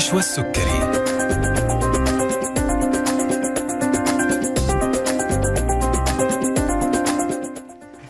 نشوى 0.00 0.18
السكري 0.18 0.80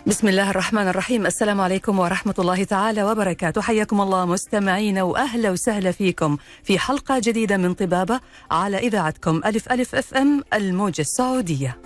بسم 0.07 0.29
الله 0.29 0.51
الرحمن 0.51 0.89
الرحيم. 0.89 1.27
السلام 1.27 1.61
عليكم 1.61 1.99
ورحمة 1.99 2.35
الله 2.39 2.65
تعالى 2.65 3.03
وبركاته. 3.03 3.61
حياكم 3.63 4.01
الله 4.01 4.25
مستمعين 4.25 4.99
وأهلا 4.99 5.51
وسهلا 5.51 5.93
فيكم 5.93 6.37
في 6.63 6.79
حلقة 6.79 7.19
جديدة 7.19 7.57
من 7.57 7.75
طبابة 7.75 8.21
على 8.51 8.79
إذاعتكم 8.79 9.41
ألف 9.47 9.73
ألف 9.73 9.95
FM 9.95 10.45
الموجة 10.55 11.01
السعودية. 11.01 11.79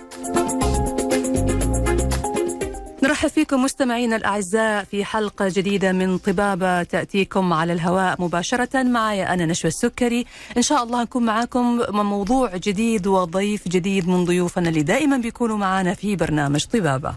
نرحب 3.15 3.29
فيكم 3.29 3.63
مستمعينا 3.63 4.15
الأعزاء 4.15 4.83
في 4.83 5.05
حلقة 5.05 5.47
جديدة 5.49 5.91
من 5.91 6.17
طبابة 6.17 6.83
تأتيكم 6.83 7.53
على 7.53 7.73
الهواء 7.73 8.21
مباشرة 8.21 8.83
معي 8.83 9.27
أنا 9.27 9.45
نشوى 9.45 9.67
السكري. 9.67 10.25
إن 10.57 10.61
شاء 10.61 10.83
الله 10.83 11.03
نكون 11.03 11.25
معاكم 11.25 11.81
موضوع 11.89 12.57
جديد 12.57 13.07
وضيف 13.07 13.67
جديد 13.67 14.07
من 14.07 14.25
ضيوفنا 14.25 14.69
اللي 14.69 14.81
دائما 14.81 15.17
بيكونوا 15.17 15.57
معنا 15.57 15.93
في 15.93 16.15
برنامج 16.15 16.65
طبابة. 16.65 17.15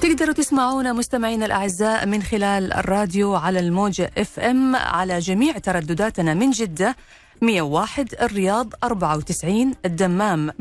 تقدروا 0.00 0.34
تسمعونا 0.34 0.92
مستمعينا 0.92 1.46
الأعزاء 1.46 2.06
من 2.06 2.22
خلال 2.22 2.72
الراديو 2.72 3.34
على 3.34 3.60
الموجة 3.60 4.10
اف 4.18 4.40
ام 4.40 4.76
على 4.76 5.18
جميع 5.18 5.58
تردداتنا 5.58 6.34
من 6.34 6.50
جدة. 6.50 6.96
101 7.42 8.14
الرياض 8.22 8.74
94 8.84 9.74
الدمام 9.84 10.50
107.5 10.50 10.54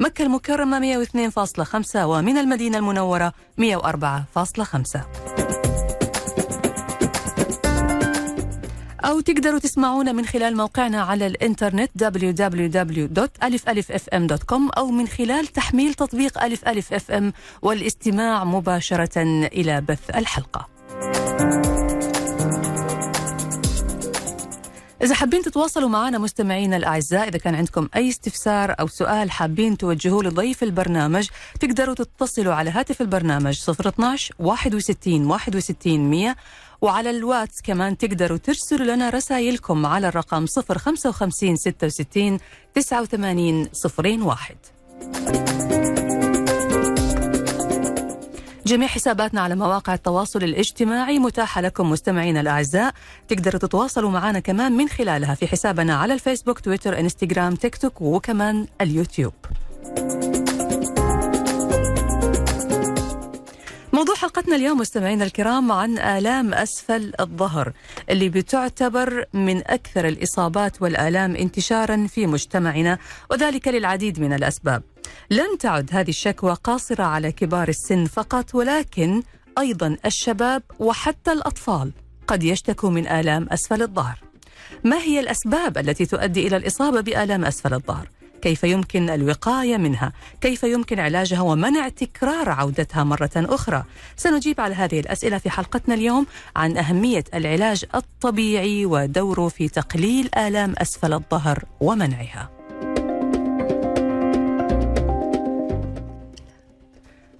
مكة 0.00 0.22
المكرمة 0.22 1.04
102.5 1.04 1.96
ومن 1.96 2.38
المدينة 2.38 2.78
المنورة 2.78 3.32
104.5 3.60 5.00
أو 9.04 9.20
تقدروا 9.20 9.58
تسمعونا 9.58 10.12
من 10.12 10.26
خلال 10.26 10.56
موقعنا 10.56 11.02
على 11.02 11.26
الإنترنت 11.26 11.90
www.alifalifm.com 12.04 14.60
أو 14.78 14.90
من 14.90 15.08
خلال 15.08 15.46
تحميل 15.46 15.94
تطبيق 15.94 16.44
ألف 16.44 16.68
ألف 16.68 16.92
أف 16.92 17.10
إم 17.10 17.32
والاستماع 17.62 18.44
مباشرة 18.44 19.22
إلى 19.46 19.80
بث 19.80 20.10
الحلقة. 20.16 20.77
إذا 25.02 25.14
حابين 25.14 25.42
تتواصلوا 25.42 25.88
معنا 25.88 26.18
مستمعينا 26.18 26.76
الأعزاء 26.76 27.28
إذا 27.28 27.38
كان 27.38 27.54
عندكم 27.54 27.88
أي 27.96 28.08
استفسار 28.08 28.74
أو 28.80 28.86
سؤال 28.86 29.30
حابين 29.30 29.76
توجهوه 29.76 30.24
لضيف 30.24 30.62
البرنامج 30.62 31.28
تقدروا 31.60 31.94
تتصلوا 31.94 32.54
على 32.54 32.70
هاتف 32.70 33.00
البرنامج 33.00 33.60
012 33.70 34.34
61 34.38 35.26
61 35.26 36.10
100 36.10 36.36
وعلى 36.80 37.10
الواتس 37.10 37.62
كمان 37.62 37.98
تقدروا 37.98 38.38
ترسلوا 38.38 38.94
لنا 38.94 39.10
رسائلكم 39.10 39.86
على 39.86 40.08
الرقم 40.08 40.46
055 40.46 41.56
66 41.56 42.38
89 42.74 43.68
01 44.24 45.57
جميع 48.68 48.88
حساباتنا 48.88 49.40
على 49.40 49.56
مواقع 49.56 49.94
التواصل 49.94 50.42
الاجتماعي 50.42 51.18
متاحة 51.18 51.60
لكم 51.60 51.90
مستمعينا 51.90 52.40
الأعزاء. 52.40 52.94
تقدروا 53.28 53.60
تتواصلوا 53.60 54.10
معنا 54.10 54.40
كمان 54.40 54.72
من 54.72 54.88
خلالها 54.88 55.34
في 55.34 55.46
حسابنا 55.46 55.96
على 55.96 56.14
الفيسبوك 56.14 56.60
تويتر 56.60 57.00
إنستغرام 57.00 57.54
تيك 57.54 57.76
توك 57.76 58.00
وكمان 58.00 58.66
اليوتيوب. 58.80 59.34
موضوع 63.98 64.14
حلقتنا 64.14 64.56
اليوم 64.56 64.78
مستمعينا 64.78 65.24
الكرام 65.24 65.72
عن 65.72 65.98
آلام 65.98 66.54
أسفل 66.54 67.12
الظهر 67.20 67.72
اللي 68.10 68.28
بتعتبر 68.28 69.24
من 69.32 69.56
أكثر 69.56 70.08
الإصابات 70.08 70.82
والآلام 70.82 71.36
انتشارا 71.36 72.06
في 72.06 72.26
مجتمعنا 72.26 72.98
وذلك 73.30 73.68
للعديد 73.68 74.20
من 74.20 74.32
الأسباب 74.32 74.82
لن 75.30 75.58
تعد 75.58 75.90
هذه 75.92 76.08
الشكوى 76.08 76.56
قاصرة 76.64 77.04
على 77.04 77.32
كبار 77.32 77.68
السن 77.68 78.04
فقط 78.04 78.54
ولكن 78.54 79.22
أيضا 79.58 79.96
الشباب 80.06 80.62
وحتى 80.78 81.32
الأطفال 81.32 81.92
قد 82.26 82.42
يشتكوا 82.42 82.90
من 82.90 83.08
آلام 83.08 83.48
أسفل 83.50 83.82
الظهر 83.82 84.18
ما 84.84 84.96
هي 84.96 85.20
الأسباب 85.20 85.78
التي 85.78 86.06
تؤدي 86.06 86.46
إلى 86.46 86.56
الإصابة 86.56 87.00
بآلام 87.00 87.44
أسفل 87.44 87.74
الظهر؟ 87.74 88.08
كيف 88.42 88.64
يمكن 88.64 89.10
الوقاية 89.10 89.76
منها؟ 89.76 90.12
كيف 90.40 90.62
يمكن 90.62 91.00
علاجها 91.00 91.40
ومنع 91.40 91.88
تكرار 91.88 92.48
عودتها 92.48 93.04
مرة 93.04 93.30
أخرى؟ 93.36 93.84
سنجيب 94.16 94.60
على 94.60 94.74
هذه 94.74 95.00
الأسئلة 95.00 95.38
في 95.38 95.50
حلقتنا 95.50 95.94
اليوم 95.94 96.26
عن 96.56 96.76
أهمية 96.76 97.24
العلاج 97.34 97.84
الطبيعي 97.94 98.86
ودوره 98.86 99.48
في 99.48 99.68
تقليل 99.68 100.30
آلام 100.36 100.74
أسفل 100.78 101.12
الظهر 101.12 101.64
ومنعها. 101.80 102.57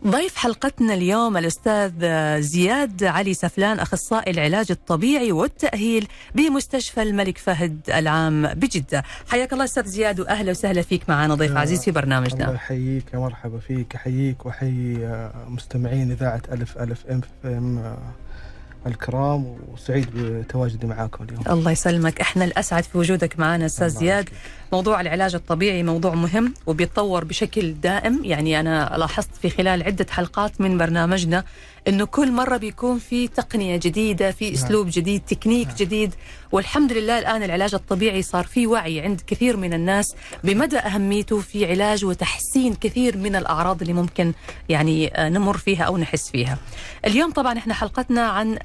ضيف 0.09 0.37
حلقتنا 0.37 0.95
اليوم 0.95 1.37
الأستاذ 1.37 1.93
زياد 2.41 3.05
علي 3.05 3.35
سفلان 3.35 3.79
أخصائي 3.79 4.31
العلاج 4.31 4.67
الطبيعي 4.71 5.33
والتأهيل 5.33 6.09
بمستشفى 6.35 7.03
الملك 7.03 7.39
فهد 7.39 7.81
العام 7.95 8.47
بجدة. 8.47 9.05
حياك 9.29 9.53
الله 9.53 9.65
أستاذ 9.65 9.87
زياد 9.87 10.21
وأهلا 10.21 10.51
وسهلا 10.51 10.83
فيك 10.83 11.09
معنا 11.09 11.35
ضيف 11.35 11.57
عزيز 11.57 11.81
في 11.83 11.89
الله 11.89 12.01
برنامجنا 12.01 12.53
يحييك 12.55 13.05
يا 13.15 13.19
مرحبا 13.19 13.59
فيك. 13.59 13.95
أحييك 13.95 14.47
وأحيي 14.47 15.07
آه، 15.07 15.33
مستمعين 15.49 16.11
إذاعة 16.11 16.43
ألف 16.53 16.79
ألف 16.79 17.05
آه، 17.45 17.99
الكرام 18.87 19.57
وسعيد 19.73 20.07
بتواجدي 20.15 20.87
معاكم 20.87 21.25
اليوم. 21.25 21.43
الله 21.51 21.71
يسلمك. 21.71 22.21
إحنا 22.21 22.45
الأسعد 22.45 22.85
في 22.85 22.99
وجودك 22.99 23.39
معنا 23.39 23.67
الله 23.67 23.89
زياد. 23.89 24.29
موضوع 24.73 25.01
العلاج 25.01 25.35
الطبيعي 25.35 25.83
موضوع 25.83 26.15
مهم 26.15 26.55
وبيتطور 26.67 27.25
بشكل 27.25 27.75
دائم. 27.75 28.25
يعني 28.25 28.61
أنا 28.61 28.95
لاحظت 28.99 29.37
في 29.43 29.51
خلال 29.51 29.83
عدة 29.83 30.07
حلقات 30.11 30.61
من 30.61 30.79
برنامجنا 30.79 31.45
أنه 31.89 32.05
كل 32.05 32.33
مرة 32.33 32.57
بيكون 32.57 32.99
في 32.99 33.29
تقنية 33.29 33.77
جديدة 33.77 34.31
في 34.31 34.55
أسلوب 34.55 34.89
جديد 34.91 35.23
تكنيك 35.27 35.69
جديد. 35.79 36.15
والحمد 36.53 36.93
لله 36.93 37.19
الآن 37.19 37.43
العلاج 37.43 37.75
الطبيعي 37.75 38.23
صار 38.23 38.45
في 38.45 38.67
وعي 38.67 39.01
عند 39.01 39.21
كثير 39.27 39.57
من 39.57 39.73
الناس 39.75 40.15
بمدى 40.45 40.79
أهميته 40.79 41.41
في 41.41 41.67
علاج 41.71 42.05
وتحسين 42.05 42.75
كثير 42.75 43.17
من 43.17 43.37
الأعراض 43.37 43.81
اللي 43.81 43.93
ممكن 43.93 44.33
يعني 44.69 45.15
آه، 45.15 45.29
نمر 45.29 45.57
فيها 45.57 45.83
أو 45.85 45.97
نحس 45.97 46.31
فيها. 46.31 46.59
اليوم 47.07 47.31
طبعا 47.31 47.59
إحنا 47.59 47.75
حلقتنا 47.75 48.23
عن 48.27 48.59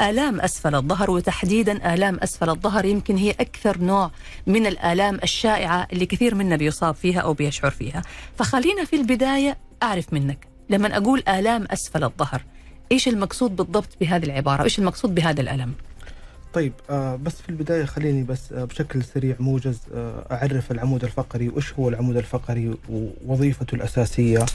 آلام 0.00 0.40
أسفل 0.40 0.74
الظهر 0.74 1.10
وتحديدا 1.10 1.94
آلام 1.94 2.18
أسفل 2.22 2.50
الظهر 2.50 2.84
يمكن 2.84 3.16
هي 3.16 3.30
أكثر 3.30 3.78
نوع 3.78 4.10
من 4.46 4.66
الآلام 4.66 5.18
الشائعة 5.22 5.86
اللي 5.92 6.06
كثير 6.06 6.34
منا 6.34 6.56
بيصاب 6.56 6.94
فيها 6.94 7.20
أو 7.20 7.34
بيشعر 7.34 7.70
فيها. 7.70 8.02
فخلينا 8.38 8.84
في 8.84 8.96
البداية 8.96 9.56
أعرف 9.82 10.12
منك 10.12 10.48
لما 10.70 10.96
أقول 10.96 11.22
آلام 11.28 11.66
أسفل 11.70 12.04
الظهر 12.04 12.42
إيش 12.92 13.08
المقصود 13.08 13.56
بالضبط 13.56 13.88
بهذه 14.00 14.24
العبارة؟ 14.24 14.60
وإيش 14.60 14.78
المقصود 14.78 15.14
بهذا 15.14 15.40
الألم؟ 15.40 15.72
طيب 16.54 16.72
آه 16.90 17.16
بس 17.16 17.32
في 17.34 17.48
البداية 17.48 17.84
خليني 17.84 18.22
بس 18.22 18.52
آه 18.52 18.64
بشكل 18.64 19.04
سريع 19.04 19.36
موجز 19.40 19.78
آه 19.94 20.26
أعرف 20.32 20.70
العمود 20.72 21.04
الفقري. 21.04 21.48
وإيش 21.48 21.72
هو 21.74 21.88
العمود 21.88 22.16
الفقري 22.16 22.74
ووظيفته 22.88 23.74
الأساسية؟ 23.74 24.46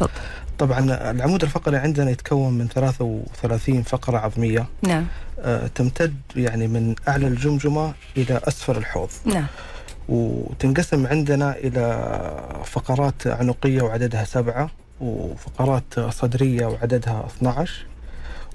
طبعا 0.60 1.12
العمود 1.12 1.44
الفقري 1.44 1.78
عندنا 1.78 2.12
يتكون 2.12 2.54
من 2.54 2.68
33 2.68 3.84
فقرة 3.84 4.18
عظمية. 4.18 4.66
نعم. 4.82 5.06
آه 5.40 5.68
تمتد 5.68 6.16
يعني 6.36 6.68
من 6.68 6.96
أعلى 7.08 7.28
الجمجمة 7.28 7.94
إلى 8.18 8.42
أسفل 8.48 8.78
الحوض. 8.78 9.10
نعم. 9.26 9.46
وتنقسم 10.10 11.08
عندنا 11.08 11.56
إلى 11.58 11.84
فقرات 12.66 13.28
عنقية 13.28 13.82
وعددها 13.82 14.24
سبعة 14.24 14.70
وفقرات 15.02 16.00
صدرية 16.00 16.66
وعددها 16.66 17.26
12 17.38 17.86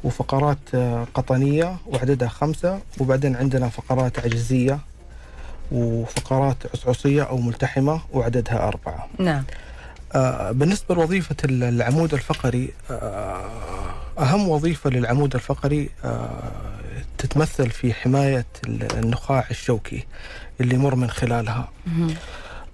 وفقرات 0.04 0.76
قطنية 1.14 1.76
وعددها 1.86 2.28
خمسة 2.28 2.80
وبعدين 3.00 3.36
عندنا 3.36 3.68
فقرات 3.68 4.18
عجزية 4.18 4.78
وفقرات 5.72 6.56
عصعصية 6.74 7.22
أو 7.22 7.36
ملتحمة 7.36 8.00
وعددها 8.12 8.68
أربعة. 8.68 9.08
نعم. 9.18 9.44
آه، 10.14 10.50
بالنسبة 10.52 10.94
لوظيفة 10.94 11.36
العمود 11.44 12.14
الفقري 12.14 12.72
آه، 12.90 13.44
أهم 14.18 14.48
وظيفة 14.48 14.90
للعمود 14.90 15.34
الفقري 15.34 15.90
آه، 16.04 16.28
تتمثل 17.18 17.70
في 17.70 17.94
حماية 17.94 18.46
النخاع 18.68 19.44
الشوكي 19.50 20.04
اللي 20.60 20.74
يمر 20.74 20.94
من 20.94 21.10
خلالها. 21.10 21.68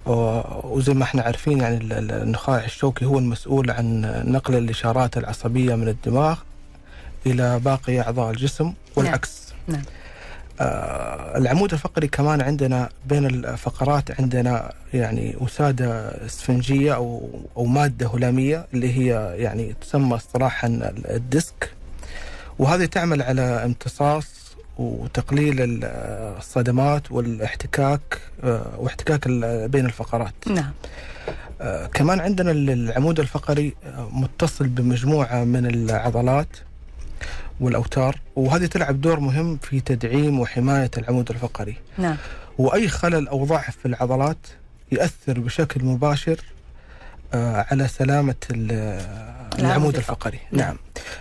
وزي 0.05 0.93
ما 0.93 1.03
إحنا 1.03 1.21
عارفين 1.21 1.59
يعني 1.61 1.77
ال- 1.77 1.93
ال- 1.93 2.11
النخاع 2.11 2.63
الشوكي 2.65 3.05
هو 3.05 3.19
المسؤول 3.19 3.71
عن 3.71 4.01
نقل 4.25 4.55
الإشارات 4.55 5.17
العصبية 5.17 5.75
من 5.75 5.87
الدماغ 5.87 6.39
إلى 7.25 7.59
باقي 7.59 8.01
أعضاء 8.01 8.31
الجسم 8.31 8.73
والعكس. 8.95 9.43
نعم. 9.67 9.81
آه 10.61 11.37
العمود 11.37 11.73
الفقري 11.73 12.07
كمان 12.07 12.41
عندنا 12.41 12.89
بين 13.05 13.25
الفقرات 13.25 14.21
عندنا 14.21 14.73
يعني 14.93 15.35
وسادة 15.41 16.09
اسفنجية 16.25 16.95
أو 16.95 17.29
أو 17.57 17.65
مادة 17.65 18.07
هلامية 18.07 18.65
اللي 18.73 18.93
هي 18.97 19.33
يعني 19.37 19.75
تسمى 19.81 20.15
اصطلاحا 20.15 20.67
الديسك. 21.09 21.69
وهذه 22.59 22.85
تعمل 22.85 23.21
على 23.21 23.41
امتصاص 23.41 24.25
وتقليل 24.77 25.61
ال- 25.61 25.79
الصدمات 26.37 27.11
والاحتكاك 27.11 28.21
آه، 28.43 28.65
واحتكاك 28.77 29.27
بين 29.69 29.85
الفقرات. 29.85 30.33
نعم. 30.47 30.71
آه، 31.61 31.85
كمان 31.87 32.19
عندنا 32.19 32.51
ال- 32.51 32.69
العمود 32.69 33.19
الفقري 33.19 33.73
آه، 33.85 34.09
متصل 34.11 34.67
بمجموعة 34.67 35.43
من 35.43 35.65
العضلات. 35.65 36.47
والأوتار 37.59 38.19
وهذه 38.35 38.65
تلعب 38.65 39.01
دور 39.01 39.19
مهم 39.19 39.57
في 39.57 39.79
تدعيم 39.79 40.39
وحماية 40.39 40.91
العمود 40.97 41.29
الفقري. 41.29 41.75
نعم. 41.97 42.17
وأي 42.57 42.87
خلل 42.87 43.27
أو 43.27 43.45
ضعف 43.45 43.77
في 43.77 43.85
العضلات 43.85 44.37
يأثر 44.91 45.39
بشكل 45.39 45.85
مباشر 45.85 46.39
آه، 47.33 47.65
على 47.71 47.87
سلامة 47.87 48.35
ال- 48.51 49.01
العمود 49.59 49.95
الفقري. 49.95 50.39
نعم. 50.51 50.61
نعم. 50.67 50.77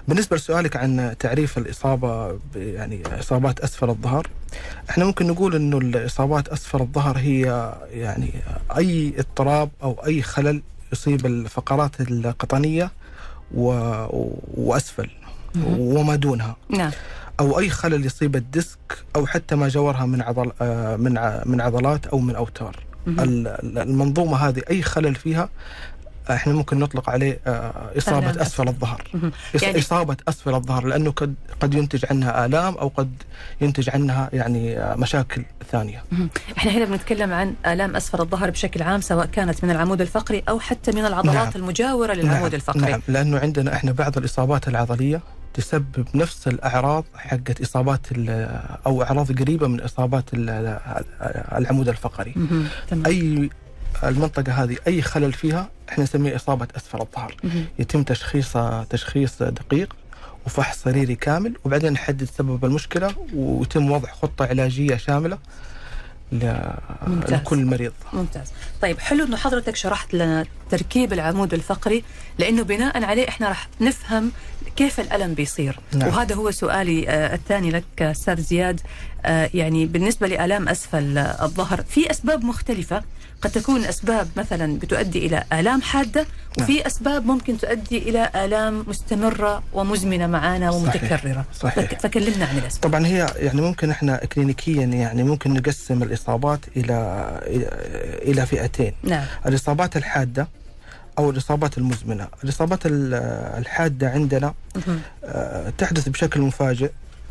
بالنسبة 0.09 0.37
لسؤالك 0.37 0.77
عن 0.77 1.15
تعريف 1.19 1.59
الإصابة 1.59 2.33
ب- 2.33 2.39
يعني 2.57 3.03
إصابات 3.21 3.61
أسفل 3.61 3.89
الظهر 3.91 4.27
إحنا 4.91 5.05
ممكن 5.05 5.27
نقول 5.27 5.55
إنه 5.55 5.79
الإصابات 5.79 6.49
أسفل 6.49 6.81
الظهر 6.81 7.19
هي 7.19 7.73
يعني 7.93 8.31
أي 8.77 9.15
اضطراب 9.19 9.71
أو 9.83 9.93
أي 10.07 10.23
خلل 10.23 10.63
يصيب 10.93 11.27
الفقرات 11.27 12.01
القطنية 12.01 12.91
و... 13.55 13.65
وأسفل. 14.55 15.03
مهم. 15.22 15.22
وما 15.79 16.17
دونها. 16.17 16.57
نعم. 16.69 16.91
أو 17.41 17.59
أي 17.59 17.71
خلل 17.71 18.07
يصيب 18.07 18.37
الديسك 18.37 18.79
أو 19.17 19.27
حتى 19.27 19.55
ما 19.57 19.69
جاورها 19.69 20.07
من 20.07 20.23
عضل 20.23 20.53
آه، 20.63 20.97
من 20.97 21.41
من 21.47 21.61
عضلات 21.61 22.07
أو 22.07 22.19
من 22.19 22.35
أوتار. 22.37 22.77
المنظومة 23.09 24.37
هذه 24.37 24.63
أي 24.71 24.83
خلل 24.83 25.15
فيها 25.15 25.49
إحنا 26.31 26.53
ممكن 26.53 26.79
نطلق 26.79 27.11
عليه 27.11 27.41
آه، 27.47 27.73
إصابة 27.99 28.31
أسفل. 28.31 28.41
أسفل 28.41 28.69
الظهر. 28.69 29.03
يعني- 29.63 29.79
إصابة 29.79 30.17
أسفل 30.29 30.55
الظهر 30.55 30.87
لأنه 30.87 31.11
قد 31.11 31.35
قد 31.61 31.75
ينتج 31.75 32.05
عنها 32.11 32.47
آلام 32.47 32.75
أو 32.75 32.89
قد 32.97 33.11
ينتج 33.61 33.91
عنها 33.91 34.31
يعني 34.33 34.79
آه، 34.79 34.95
مشاكل 34.95 35.43
ثانية. 35.73 36.05
إحنا 36.59 36.71
هنا 36.73 36.85
بنتكلم 36.85 37.33
عن 37.33 37.55
آلام 37.67 37.97
أسفل 37.97 38.21
الظهر 38.21 38.51
بشكل 38.51 38.83
عام 38.83 39.01
سواء 39.01 39.27
كانت 39.27 39.65
من 39.65 39.71
العمود 39.71 40.01
الفقري 40.01 40.43
أو 40.49 40.61
حتى 40.61 40.93
من 40.93 41.05
العضلات 41.07 41.35
نعم. 41.35 41.53
المجاورة 41.57 42.13
للعمود 42.13 42.43
نعم. 42.43 42.55
الفقري. 42.55 42.81
نعم. 42.91 43.01
لأنه 43.09 43.39
عندنا 43.39 43.75
إحنا 43.75 43.93
بعض 43.93 44.19
الإصابات 44.19 44.69
العضلية 44.69 45.21
تسبب 45.55 46.07
نفس 46.15 46.49
الأعراض 46.49 47.05
حقت 47.17 47.61
إصابات 47.61 48.07
أو 48.87 49.03
أعراض 49.03 49.39
قريبة 49.41 49.67
من 49.69 49.81
إصابات 49.81 50.25
ال- 50.35 50.79
العمود 51.59 51.89
الفقري. 51.89 52.35
أي 53.07 53.51
المنطقة 54.05 54.53
هذه 54.53 54.77
أي 54.87 55.03
خلل 55.03 55.33
فيها 55.33 55.69
إحنا 55.89 56.05
نسميه 56.05 56.37
إصابة 56.37 56.69
أسفل 56.77 57.01
الظهر. 57.01 57.37
يتم 57.79 58.03
تشخيصها 58.03 58.87
تشخيص 58.91 59.43
دقيق 59.43 59.97
وفحص 60.47 60.83
سريري 60.83 61.15
كامل 61.15 61.55
وبعدين 61.65 61.93
نحدد 61.93 62.25
سبب 62.25 62.65
المشكلة 62.65 63.15
ويتم 63.35 63.91
وضع 63.91 64.13
خطة 64.13 64.45
علاجية 64.47 64.97
شاملة 64.97 65.39
ل- 66.33 66.61
ممتاز. 67.07 67.33
لكل 67.33 67.65
مريض 67.67 67.93
ممتاز 68.13 68.53
طيب 68.83 68.99
حلو 68.99 69.25
إنه 69.25 69.37
حضرتك 69.37 69.77
شرحت 69.77 70.15
لنا 70.15 70.45
تركيب 70.71 71.13
العمود 71.13 71.55
الفقري 71.55 72.05
لأنه 72.39 72.63
بناء 72.63 73.05
عليه 73.05 73.29
إحنا 73.29 73.49
راح 73.49 73.69
نفهم 73.81 74.33
كيف 74.77 75.01
الألم 75.01 75.35
بيصير؟ 75.35 75.79
نعم. 75.95 76.09
وهذا 76.09 76.35
هو 76.35 76.51
سؤالي 76.51 77.09
آه، 77.09 77.35
الثاني 77.35 77.71
لك 77.71 77.85
آه، 78.01 78.11
أستاذ 78.11 78.41
زياد. 78.41 78.81
آه، 79.25 79.51
يعني 79.55 79.87
بالنسبة 79.87 80.27
لألام 80.27 80.69
أسفل 80.69 81.19
آه، 81.19 81.45
الظهر 81.45 81.83
في 81.83 82.11
أسباب 82.11 82.45
مختلفة. 82.45 83.03
قد 83.43 83.51
تكون 83.51 83.85
أسباب 83.85 84.29
مثلا 84.37 84.79
بتؤدي 84.79 85.27
إلى 85.27 85.45
آلام 85.53 85.83
حادة 85.83 86.27
وفي 86.59 86.87
أسباب 86.87 87.27
ممكن 87.27 87.59
تؤدي 87.59 87.99
إلى 87.99 88.31
آلام 88.37 88.85
مستمرة 88.89 89.63
ومزمنة 89.73 90.27
معانا 90.27 90.71
ومتكررة. 90.71 91.45
صحيح. 91.55 91.75
فك- 91.75 92.01
فكلمنا 92.01 92.45
عن 92.47 92.59
الأسباب. 92.59 92.91
طبعا 92.93 93.07
هي 93.07 93.27
يعني 93.37 93.61
ممكن 93.61 93.91
إحنا 93.91 94.17
كلينيكيا 94.17 94.85
يعني 94.87 95.23
ممكن 95.23 95.53
نقسم 95.55 96.03
الإصابات 96.03 96.61
إلى 96.77 97.27
إلى- 97.43 98.29
إلى 98.29 98.47
فئتين. 98.47 98.93
نعم. 99.03 99.25
الإصابات 99.47 99.97
الحادة 99.97 100.49
أو 101.23 101.31
الإصابات 101.31 101.79
المزمنة 101.79 102.29
الإصابات 102.45 102.87
ال- 102.87 103.15
الحادة 103.59 104.11
عندنا. 104.11 104.55
آه، 105.25 105.73
تحدث 105.79 106.09
بشكل 106.09 106.41
مفاجئ 106.41 106.91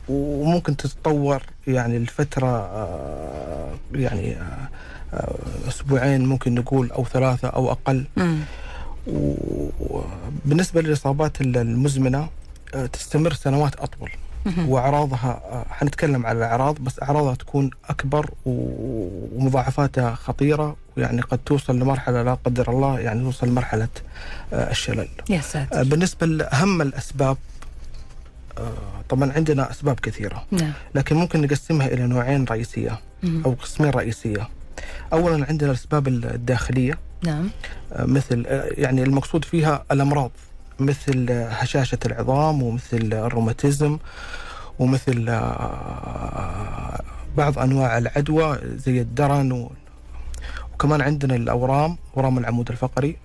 وممكن 0.09 0.77
تتطور 0.77 1.43
يعني 1.67 1.99
لفترة 1.99 2.47
آه، 2.47 3.73
يعني 3.93 4.35
آه، 5.13 5.35
أسبوعين 5.67 6.25
ممكن 6.25 6.55
نقول 6.55 6.91
أو 6.91 7.05
ثلاثة 7.05 7.47
أو 7.47 7.71
أقل. 7.71 8.05
وبالنسبه 9.89 10.81
للإصابات 10.81 11.41
المزمنة 11.41 12.29
تستمر 12.93 13.33
سنوات 13.33 13.75
أطول. 13.75 14.09
واعراضها 14.71 15.41
آه، 15.51 15.65
حنتكلم 15.69 16.25
على 16.25 16.37
الأعراض 16.37 16.75
بس 16.79 17.01
أعراضها 17.03 17.35
تكون 17.35 17.69
أكبر 17.89 18.29
ومضاعفاتها 18.45 20.15
خطيرة 20.15 20.75
ويعني 20.97 21.21
قد 21.21 21.39
توصل 21.45 21.79
لمرحلة 21.79 22.23
لا 22.23 22.33
قدر 22.33 22.69
الله 22.71 22.99
يعني 22.99 23.23
توصل 23.23 23.47
لمرحلة 23.47 23.87
آه، 24.53 24.71
الشلل. 24.71 25.07
يا 25.29 25.37
آه، 25.37 25.41
ساتر 25.41 25.83
بالنسبة 25.83 26.27
لأهم 26.27 26.81
الأسباب 26.81 27.37
آه، 28.57 28.71
طبعا 29.09 29.31
عندنا 29.31 29.71
أسباب 29.71 29.99
كثيرة 29.99 30.45
نعم 30.51 30.71
لكن 30.95 31.15
ممكن 31.15 31.41
نقسمها 31.41 31.87
إلى 31.87 32.07
نوعين 32.07 32.45
رئيسية. 32.45 32.99
أو 33.45 33.51
قسمين 33.53 33.89
رئيسية. 33.89 34.49
اولا 35.13 35.45
عندنا 35.49 35.69
الأسباب 35.71 36.07
الداخلية 36.07 36.97
نعم 37.23 37.49
آه، 37.93 38.05
مثل 38.05 38.45
آه، 38.47 38.69
يعني 38.77 39.03
المقصود 39.03 39.45
فيها 39.45 39.83
الأمراض 39.91 40.31
مثل 40.81 41.31
هشاشة 41.31 41.99
العظام 42.05 42.63
ومثل 42.63 43.13
الروماتيزم 43.13 43.97
ومثل 44.79 45.25
آه، 45.29 47.01
بعض 47.37 47.59
أنواع 47.59 47.97
العدوى 47.97 48.59
زي 48.85 49.01
الدرن 49.01 49.69
وكمان 50.73 51.01
عندنا 51.01 51.35
الأورام 51.35 51.97
أورام 52.17 52.37
العمود 52.37 52.69
الفقري 52.69 53.17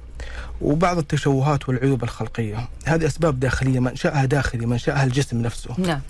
وبعض 0.61 0.99
التشوهات 0.99 1.69
والعيوب 1.69 2.03
الخلقية. 2.05 2.69
هذه 2.85 3.07
أسباب 3.07 3.41
داخلية 3.41 3.81
منشاها 3.81 4.25
داخلي 4.25 4.67
منشاها 4.67 5.05
الجسم 5.05 5.43
نفسه. 5.43 5.75
نعم. 5.79 6.01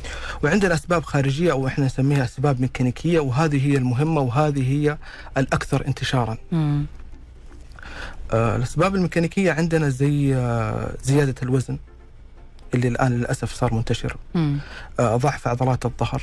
وعندنا 0.44 0.74
أسباب 0.74 1.04
خارجية 1.04 1.52
أو 1.52 1.66
إحنا 1.66 1.86
نسميها 1.86 2.24
أسباب 2.24 2.60
ميكانيكية 2.60 3.20
وهذه 3.20 3.66
هي 3.66 3.76
المهمة 3.76 4.20
وهذه 4.20 4.72
هي 4.72 4.98
الأكثر 5.38 5.86
انتشارا. 5.86 6.36
مم. 6.52 6.86
آه، 8.32 8.56
الأسباب 8.56 8.94
الميكانيكية 8.94 9.52
عندنا 9.52 9.88
زي 9.88 10.34
آه، 10.36 10.90
زيادة 11.04 11.34
الوزن 11.42 11.78
اللي 12.74 12.88
الآن 12.88 13.12
للأسف 13.12 13.52
صار 13.54 13.74
منتشر. 13.74 14.16
آه، 15.00 15.16
ضعف 15.16 15.48
عضلات 15.48 15.84
الظهر. 15.86 16.22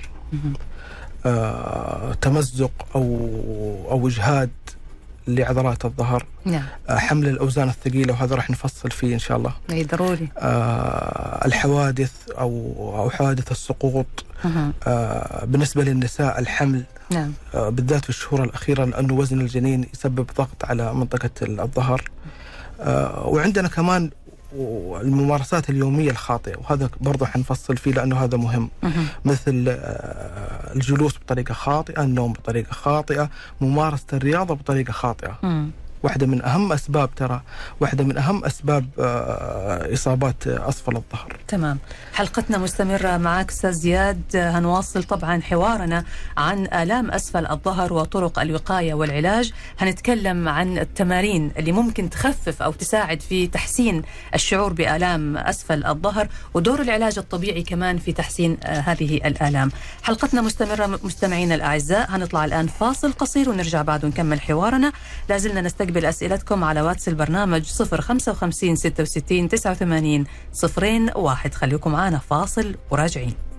تمزق 2.21 2.71
أو 2.95 3.05
أو 3.91 4.07
إجهاد 4.07 4.49
لعضلات 5.27 5.85
الظهر. 5.85 6.25
نعم. 6.45 6.63
حمل 6.89 7.27
الأوزان 7.27 7.69
الثقيلة 7.69 8.13
وهذا 8.13 8.35
راح 8.35 8.49
نفصل 8.49 8.91
فيه 8.91 9.13
إن 9.13 9.19
شاء 9.19 9.37
الله. 9.37 9.53
أي 9.69 9.83
ضروري. 9.83 10.29
آه، 10.37 11.45
الحوادث 11.45 12.11
أو 12.29 12.49
أو 12.99 13.09
حوادث 13.09 13.51
السقوط. 13.51 14.25
مهم. 14.45 14.73
آه، 14.87 15.45
بالنسبة 15.45 15.83
للنساء 15.83 16.39
الحمل 16.39 16.83
نعم 17.13 17.33
آه، 17.53 17.69
بالذات 17.69 18.03
في 18.03 18.09
الشهور 18.09 18.43
الأخيرة 18.43 18.85
لأنه 18.85 19.13
وزن 19.13 19.41
الجنين 19.41 19.85
يسبب 19.93 20.27
ضغط 20.37 20.65
على 20.65 20.93
منطقة 20.93 21.29
الظهر 21.41 22.11
آه، 22.81 23.27
وعندنا 23.27 23.67
كمان 23.67 24.09
الممارسات 25.01 25.69
اليومية 25.69 26.11
الخاطئة 26.11 26.57
وهذا 26.57 26.89
برضه 27.01 27.25
حنفصل 27.25 27.77
فيه 27.77 27.91
لأنه 27.91 28.23
هذا 28.23 28.37
مهم. 28.37 28.69
مثل 29.25 29.65
آه، 29.69 30.73
الجلوس 30.75 31.17
بطريقة 31.17 31.53
خاطئة 31.53 32.03
النوم 32.03 32.33
بطريقة 32.33 32.73
خاطئة 32.73 33.29
ممارسة 33.61 34.05
الرياضة 34.13 34.55
بطريقة 34.55 34.91
خاطئة. 34.93 35.39
واحدة 36.03 36.27
من 36.27 36.45
أهم 36.45 36.71
أسباب 36.73 37.15
ترى 37.15 37.41
واحدة 37.79 38.03
من 38.03 38.17
أهم 38.17 38.45
أسباب 38.45 38.87
آه، 38.99 39.93
إصابات 39.93 40.47
آه، 40.47 40.69
أسفل 40.69 40.95
الظهر. 40.95 41.37
تمام. 41.47 41.77
حلقتنا 42.13 42.57
مستمرة 42.57 43.17
معك 43.17 43.49
أستاذ 43.49 43.71
زياد. 43.71 44.21
هنواصل 44.35 45.03
طبعا 45.03 45.41
حوارنا 45.41 46.03
عن 46.37 46.65
آلام 46.65 47.11
أسفل 47.11 47.47
الظهر 47.47 47.93
وطرق 47.93 48.39
الوقاية 48.39 48.93
والعلاج. 48.93 49.53
هنتكلم 49.79 50.47
عن 50.49 50.77
التمارين 50.77 51.51
اللي 51.57 51.71
ممكن 51.71 52.09
تخفف 52.09 52.61
أو 52.61 52.71
تساعد 52.71 53.21
في 53.21 53.47
تحسين 53.47 54.01
الشعور 54.35 54.73
بآلام 54.73 55.37
أسفل 55.37 55.85
الظهر 55.85 56.27
ودور 56.53 56.81
العلاج 56.81 57.17
الطبيعي 57.17 57.63
كمان 57.63 57.97
في 57.97 58.11
تحسين 58.11 58.57
آه، 58.63 58.79
هذه 58.79 59.15
الآلام. 59.15 59.71
حلقتنا 60.03 60.41
مستمرة 60.41 60.99
مستمعينا 61.03 61.55
الأعزاء. 61.55 62.07
هنطلع 62.09 62.45
الآن 62.45 62.67
فاصل 62.67 63.13
قصير 63.13 63.49
ونرجع 63.49 63.81
بعد 63.81 64.05
ونكمل 64.05 64.41
حوارنا. 64.41 64.91
لازلنا 65.29 65.61
نستقبل 65.61 65.92
أسئلتكم 65.97 66.63
على 66.63 66.81
واتس 66.81 67.07
البرنامج 67.07 67.63
055 67.65 68.75
66 68.75 69.49
89 69.49 70.25
صفرين 70.53 71.09
واحد. 71.15 71.53
خليكم 71.53 71.91
معنا 71.91 72.17
فاصل 72.17 72.75
وراجعين. 72.91 73.52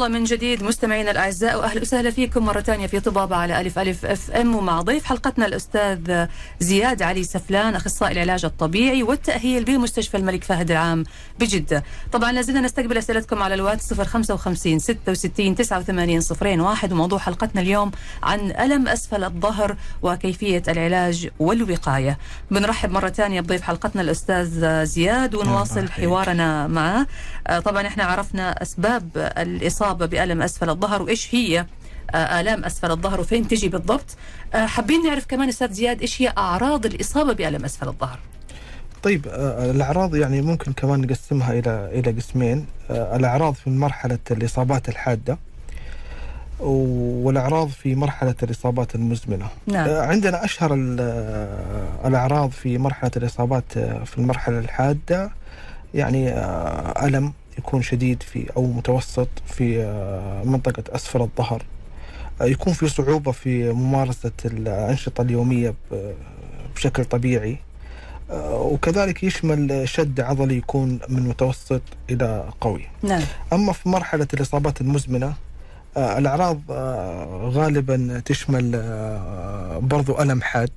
الله 0.00 0.18
من 0.18 0.24
جديد 0.24 0.62
مستمعينا 0.62 1.10
الأعزاء 1.10 1.58
وأهلا 1.58 1.80
وسهلا 1.80 2.10
فيكم 2.10 2.44
مرة 2.44 2.60
ثانية 2.60 2.86
في 2.86 3.00
طبابة 3.00 3.36
على 3.36 3.60
ألف 3.60 3.78
ألف 3.78 4.04
أف 4.04 4.30
أم 4.30 4.56
ومع 4.56 4.80
ضيف 4.80 5.04
حلقتنا 5.04 5.46
الأستاذ 5.46 6.26
زياد 6.60 7.02
علي 7.02 7.24
سفلان 7.24 7.74
أخصائي 7.74 8.12
العلاج 8.12 8.44
الطبيعي 8.44 9.02
والتأهيل 9.02 9.64
بمستشفى 9.64 10.16
الملك 10.16 10.44
فهد 10.44 10.70
العام 10.70 11.04
بجدة. 11.40 11.84
طبعا 12.12 12.32
لازلنا 12.32 12.60
نستقبل 12.60 12.98
أسئلتكم 12.98 13.42
على 13.42 13.54
الواتس 13.54 13.94
055 13.94 14.78
66 14.78 15.54
89 15.54 16.60
01 16.60 16.92
وموضوع 16.92 17.18
حلقتنا 17.18 17.60
اليوم 17.60 17.90
عن 18.22 18.40
ألم 18.50 18.88
أسفل 18.88 19.24
الظهر 19.24 19.76
وكيفية 20.02 20.62
العلاج 20.68 21.28
والوقاية. 21.38 22.18
بنرحب 22.50 22.90
مرة 22.90 23.08
ثانية 23.08 23.40
بضيف 23.40 23.62
حلقتنا 23.62 24.02
الأستاذ 24.02 24.84
زياد 24.84 25.34
ونواصل 25.34 25.88
حوارنا 25.88 26.66
معه. 26.66 27.06
طبعا 27.64 27.86
إحنا 27.86 28.04
عرفنا 28.04 28.62
أسباب 28.62 29.32
الإصابة 29.90 30.06
بألم 30.06 30.42
أسفل 30.42 30.70
الظهر 30.70 31.02
وإيش 31.02 31.34
هي 31.34 31.66
آه، 32.14 32.40
آلام 32.40 32.64
أسفل 32.64 32.90
الظهر 32.90 33.20
وفين 33.20 33.48
تجي 33.48 33.68
بالضبط؟ 33.68 34.16
آه، 34.54 34.66
حابين 34.66 35.02
نعرف 35.02 35.26
كمان 35.26 35.48
أستاذ 35.48 35.72
زياد 35.72 36.00
إيش 36.00 36.22
هي 36.22 36.32
أعراض 36.38 36.86
الإصابة 36.86 37.32
بألم 37.32 37.64
أسفل 37.64 37.88
الظهر؟ 37.88 38.18
طيب 39.02 39.26
آه، 39.28 39.70
الأعراض 39.70 40.16
يعني 40.16 40.42
ممكن 40.42 40.72
كمان 40.72 41.00
نقسمها 41.00 41.52
إلى 41.52 41.90
إلى 41.92 42.10
قسمين. 42.10 42.66
الأعراض 42.90 43.54
في 43.54 43.70
مرحلة 43.70 44.18
الإصابات 44.30 44.88
الحادة 44.88 45.38
والأعراض 46.60 47.68
في 47.68 47.94
مرحلة 47.94 48.34
الإصابات 48.42 48.94
المزمنة. 48.94 49.48
نعم. 49.66 49.88
عندنا 49.88 50.44
أشهر 50.44 50.74
الأعراض 52.04 52.50
في 52.50 52.78
مرحلة 52.78 53.10
الإصابات 53.16 53.72
في 54.04 54.18
المرحلة 54.18 54.58
الحادة 54.58 55.30
يعني 55.94 56.28
ألم. 57.02 57.32
يكون 57.60 57.82
شديد 57.82 58.22
في 58.22 58.50
أو 58.56 58.66
متوسط 58.66 59.28
في 59.46 59.82
آه، 59.82 60.44
منطقة 60.44 60.84
أسفل 60.88 61.20
الظهر. 61.20 61.62
آه، 62.40 62.44
يكون 62.44 62.72
في 62.72 62.88
صعوبة 62.88 63.32
في 63.32 63.72
ممارسة 63.72 64.32
الأنشطة 64.44 65.22
اليومية 65.22 65.74
بشكل 66.76 67.04
طبيعي. 67.04 67.56
آه، 68.30 68.60
وكذلك 68.60 69.22
يشمل 69.24 69.88
شد 69.88 70.20
عضلي 70.20 70.56
يكون 70.56 70.98
من 71.08 71.22
متوسط 71.28 71.82
إلى 72.10 72.44
قوي. 72.60 72.86
نعم. 73.02 73.22
أما 73.52 73.72
في 73.72 73.88
مرحلة 73.88 74.28
الإصابات 74.34 74.80
المزمنة 74.80 75.34
الأعراض 75.96 76.60
غالبا 77.56 78.22
تشمل 78.24 78.70
برضو 79.82 80.20
ألم 80.22 80.42
حاد. 80.42 80.70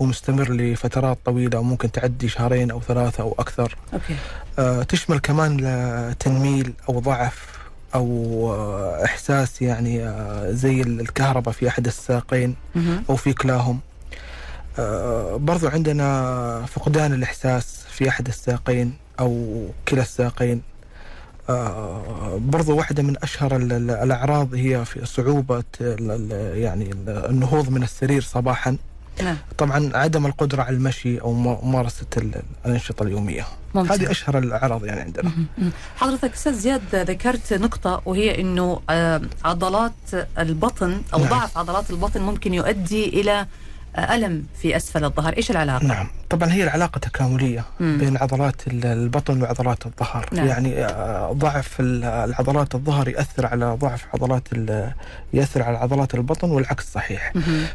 ومستمر 0.00 0.52
لفترات 0.52 1.18
طويلة 1.24 1.58
وممكن 1.58 1.92
تعدي 1.92 2.28
شهرين 2.28 2.70
أو 2.70 2.80
ثلاثة 2.80 3.22
أو 3.22 3.34
أكثر. 3.38 3.76
أوكي. 3.92 4.16
آه 4.58 4.82
تشمل 4.82 5.18
كمان 5.18 5.56
تنميل 6.18 6.72
أو 6.88 7.00
ضعف 7.00 7.46
أو 7.94 8.06
آه 8.52 9.04
إحساس 9.04 9.62
يعني 9.62 10.04
آه 10.04 10.50
زي 10.50 10.80
الكهرباء 10.80 11.54
في 11.54 11.68
أحد 11.68 11.86
الساقين 11.86 12.56
أو 13.10 13.16
في 13.16 13.32
كلاهم. 13.32 13.80
آه 14.78 15.36
برضو 15.36 15.68
عندنا 15.68 16.66
فقدان 16.66 17.12
الإحساس 17.12 17.84
في 17.90 18.08
أحد 18.08 18.28
الساقين 18.28 18.92
أو 19.20 19.66
كلا 19.88 20.02
الساقين. 20.02 20.62
برضو 22.36 22.76
واحدة 22.76 23.02
من 23.02 23.16
أشهر 23.22 23.56
الأعراض 23.56 24.54
هي 24.54 24.84
في 24.84 25.06
صعوبة 25.06 25.64
يعني 26.54 26.90
النهوض 27.08 27.70
من 27.70 27.82
السرير 27.82 28.22
صباحا. 28.22 28.76
نعم. 29.24 29.36
طبعا 29.58 29.90
عدم 29.94 30.26
القدرة 30.26 30.62
على 30.62 30.76
المشي 30.76 31.20
أو 31.20 31.32
ممارسة 31.32 32.06
الأنشطة 32.64 33.02
اليومية 33.02 33.46
ممتاز. 33.74 34.00
هذه 34.00 34.10
أشهر 34.10 34.38
الأعراض 34.38 34.84
يعني 34.84 35.00
عندنا 35.00 35.30
حضرتك 35.96 36.32
أستاذ 36.32 36.52
زياد 36.52 36.94
ذكرت 36.94 37.52
نقطة 37.52 38.02
وهي 38.04 38.40
أنه 38.40 38.80
آه، 38.90 39.22
عضلات 39.44 39.92
البطن 40.38 41.02
أو 41.14 41.18
نعم. 41.18 41.28
ضعف 41.28 41.58
عضلات 41.58 41.90
البطن 41.90 42.20
ممكن 42.20 42.54
يؤدي 42.54 43.08
إلى 43.08 43.46
ألم 43.98 44.44
في 44.62 44.76
أسفل 44.76 45.04
الظهر 45.04 45.36
إيش 45.36 45.50
العلاقة؟ 45.50 45.86
نعم 45.86 46.06
طبعا 46.30 46.52
هي 46.52 46.64
العلاقة 46.64 46.98
تكاملية 46.98 47.64
مم. 47.80 47.98
بين 47.98 48.16
عضلات 48.16 48.62
البطن 48.66 49.42
وعضلات 49.42 49.86
الظهر 49.86 50.26
نعم. 50.32 50.46
يعني 50.46 50.84
آه، 50.84 51.32
ضعف 51.32 51.76
العضلات 51.80 52.74
الظهر 52.74 53.08
يأثر 53.08 53.46
على 53.46 53.76
ضعف 53.80 54.06
عضلات 54.14 54.48
يأثر 55.32 55.62
على 55.62 55.78
عضلات 55.78 56.14
البطن 56.14 56.50
والعكس 56.50 56.92
صحيح 56.92 57.32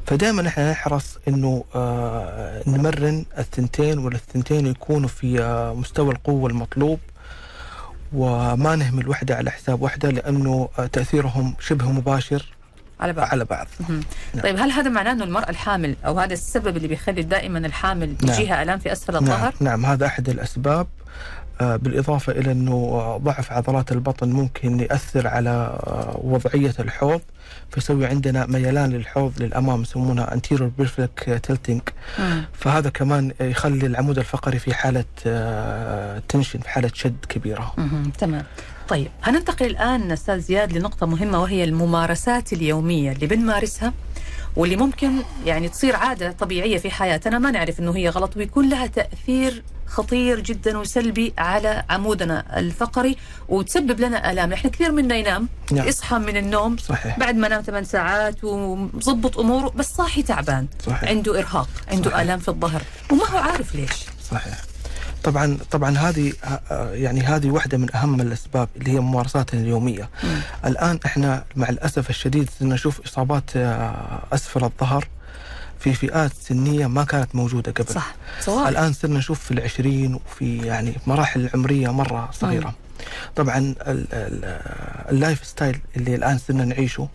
فدائما 0.08 0.48
إحنا 0.48 0.72
نحرص 0.72 1.18
إنه 1.28 1.64
آه، 1.76 2.62
نمرن 2.68 3.26
الثنتين 3.38 3.98
والثنتين 3.98 4.68
يكونوا 4.68 5.10
في 5.10 5.42
آه، 5.42 5.74
مستوى 5.74 6.12
القوة 6.12 6.50
المطلوب 6.50 7.00
وما 8.14 8.76
نهمل 8.76 9.10
وحدة 9.10 9.36
على 9.36 9.52
حساب 9.52 9.82
وحدة 9.82 10.10
لأنه 10.10 10.70
تأثيرهم 10.92 11.54
شبه 11.60 11.92
مباشر 11.92 12.55
على 13.00 13.14
بعض. 13.14 13.28
على 13.28 13.46
بعض. 13.46 13.68
نعم. 13.90 14.02
طيب 14.44 14.60
هل 14.60 14.72
هذا 14.72 14.90
معناه 14.90 15.12
إنه 15.12 15.24
المرأة 15.24 15.50
الحامل 15.50 15.96
أو 16.06 16.20
هذا 16.20 16.34
السبب 16.34 16.78
اللي 16.78 16.88
بيخلي 16.88 17.22
دائما 17.22 17.60
الحامل 17.60 18.16
نعم. 18.24 18.34
يجيها 18.34 18.64
الام 18.64 18.80
في 18.80 18.92
أسفل 18.92 19.16
الظهر؟ 19.16 19.54
نعم. 19.60 19.82
نعم 19.82 19.86
هذا 19.86 20.06
أحد 20.06 20.30
الأسباب. 20.30 20.88
آه، 21.62 21.76
بالإضافة 21.76 22.32
إلى 22.32 22.52
أنه 22.52 23.18
ضعف 23.24 23.52
عضلات 23.52 23.92
البطن 23.92 24.30
ممكن 24.30 24.80
يأثر 24.80 25.28
على 25.28 25.50
آه، 25.50 26.20
وضعية 26.24 26.74
الحوض. 26.80 27.22
فيسوي 27.72 28.06
عندنا 28.06 28.46
ميلان 28.46 28.90
للحوض 28.90 29.34
للأمام 29.42 29.82
يسمونها 29.82 30.30
anterior 30.36 30.82
pelvic 30.82 31.40
tilting. 31.48 31.82
فهذا 32.54 32.90
كمان 32.90 33.32
يخلي 33.42 33.86
العمود 33.86 34.18
الفقري 34.18 34.60
في 34.60 34.74
حالة 34.74 35.06
تنشن 36.28 36.60
آه، 36.60 36.64
في 36.64 36.70
حالة 36.70 36.92
شد 36.94 37.26
كبيرة. 37.30 37.74
تمام. 38.18 38.44
طيب 38.88 39.12
هننتقل 39.24 39.66
الآن 39.66 40.12
أستاذ 40.12 40.40
زياد 40.40 40.74
لنقطة 40.78 41.06
مهمة 41.06 41.42
وهي 41.42 41.64
الممارسات 41.64 42.54
اليومية 42.54 43.12
اللي 43.12 43.28
بنمارسها 43.28 43.94
واللي 44.56 44.76
ممكن 44.76 45.12
يعني 45.46 45.70
تصير 45.70 45.96
عادة 45.96 46.32
طبيعية 46.32 46.78
في 46.78 46.92
حياتنا 46.92 47.40
ما 47.40 47.52
نعرف 47.52 47.80
أنه 47.80 47.96
هي 47.96 48.10
غلط 48.10 48.38
ويكون 48.38 48.70
لها 48.70 48.88
تأثير 48.88 49.64
خطير 49.88 50.40
جدا 50.40 50.78
وسلبي 50.78 51.34
على 51.38 51.84
عمودنا 51.90 52.60
الفقري 52.60 53.18
وتسبب 53.50 54.00
لنا 54.00 54.32
آلام 54.32 54.54
إحنا 54.54 54.70
كثير 54.70 54.92
منا 54.92 55.16
ينام 55.16 55.50
نعم. 55.72 55.88
يصحى 55.88 56.16
من 56.20 56.38
النوم 56.38 56.78
صحيح. 56.78 57.20
بعد 57.20 57.36
ما 57.36 57.48
نام 57.48 57.62
ثمان 57.62 57.84
ساعات 57.84 58.44
ومظبط 58.44 59.40
أموره 59.40 59.70
بس 59.76 59.94
صاحي 59.96 60.24
تعبان 60.24 60.68
صحيح. 60.86 61.10
عنده 61.10 61.40
إرهاق 61.40 61.70
عنده 61.92 62.10
صحيح. 62.10 62.22
آلام 62.22 62.40
في 62.40 62.50
الظهر 62.50 62.82
وما 63.12 63.26
هو 63.30 63.38
عارف 63.38 63.76
ليش 63.76 63.92
صحيح 64.32 64.58
طبعا 65.26 65.58
طبعا 65.72 65.98
هذه 65.98 66.34
يعني 66.92 67.22
هذه 67.22 67.50
واحدة 67.50 67.78
من 67.78 67.96
أهم 67.96 68.22
الأسباب 68.22 68.70
اللي 68.78 68.92
هي 68.92 69.00
ممارساتنا 69.00 69.62
اليومية. 69.62 70.10
م. 70.24 70.28
الآن 70.66 71.00
إحنا 71.06 71.44
مع 71.56 71.70
الأسف 71.70 72.10
الشديد 72.10 72.50
نشوف 72.62 73.02
إصابات 73.02 73.44
آه، 73.56 74.20
أسفل 74.34 74.64
الظهر 74.64 75.08
في 75.80 75.94
فئات 75.94 76.32
سنية 76.34 76.88
ما 76.88 77.04
كانت 77.04 77.36
موجودة 77.36 77.72
قبل. 77.72 77.94
صح 77.94 78.16
صواب. 78.42 78.68
الآن 78.68 78.94
صرنا 78.94 79.18
نشوف 79.18 79.40
في 79.40 79.52
العشرين 79.52 80.14
وفي 80.16 80.58
يعني 80.58 80.96
مراحل 81.08 81.50
عمرية 81.54 81.90
مرة 81.94 82.30
صغيرة. 82.34 82.68
م. 82.70 82.74
طبعا 83.36 83.76
ال 85.10 85.46
lifestyle 85.46 85.80
اللي 85.98 86.16
الآن 86.16 86.38
صرنا 86.38 86.66
نعيشه 86.66 87.08